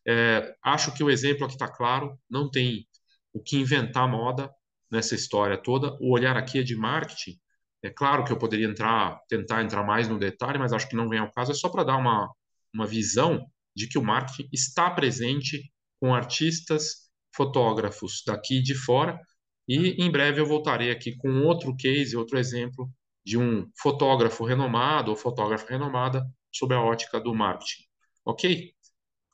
é, 0.08 0.56
acho 0.64 0.94
que 0.94 1.04
o 1.04 1.10
exemplo 1.10 1.46
aqui 1.46 1.54
está 1.54 1.68
claro, 1.68 2.18
não 2.30 2.50
tem 2.50 2.88
o 3.34 3.42
que 3.42 3.58
inventar 3.58 4.10
moda, 4.10 4.50
nessa 4.92 5.16
história 5.16 5.58
toda. 5.58 5.96
O 6.00 6.14
olhar 6.14 6.38
aqui 6.38 6.60
é 6.60 6.64
de 6.64 6.76
marketing. 6.76 7.40
É 7.84 7.90
claro 7.90 8.24
que 8.24 8.32
eu 8.32 8.38
poderia 8.38 8.68
entrar, 8.68 9.20
tentar 9.28 9.64
entrar 9.64 9.84
mais 9.84 10.08
no 10.08 10.18
detalhe, 10.18 10.58
mas 10.58 10.74
acho 10.74 10.90
que 10.90 10.96
não 10.96 11.10
vem 11.10 11.20
ao 11.20 11.32
caso. 11.32 11.52
É 11.52 11.56
só 11.56 11.70
para 11.70 11.84
dar 11.84 11.98
uma, 11.98 12.30
uma 12.74 12.88
visão 12.88 13.46
de 13.76 13.88
que 13.88 13.98
o 13.98 14.04
marketing 14.04 14.50
está 14.52 14.90
presente 14.90 15.72
com 16.00 16.14
artistas, 16.14 17.10
fotógrafos 17.36 18.24
daqui 18.26 18.60
e 18.60 18.64
de 18.64 18.76
fora. 18.76 19.20
E 19.68 20.04
em 20.04 20.10
breve 20.10 20.42
eu 20.42 20.46
voltarei 20.46 20.92
aqui 20.92 21.16
com 21.18 21.42
outro 21.44 21.76
case, 21.76 22.18
outro 22.18 22.38
exemplo 22.38 22.90
de 23.26 23.38
um 23.38 23.70
fotógrafo 23.78 24.46
renomado 24.46 25.12
ou 25.12 25.18
fotógrafa 25.18 25.70
renomada 25.70 26.26
sob 26.58 26.74
a 26.74 26.82
ótica 26.82 27.20
do 27.20 27.34
marketing. 27.34 27.84
Ok? 28.26 28.74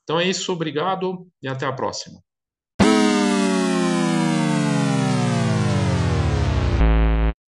Então 0.04 0.20
é 0.20 0.26
isso, 0.26 0.52
obrigado 0.52 1.28
e 1.42 1.48
até 1.48 1.66
a 1.66 1.72
próxima. 1.72 2.20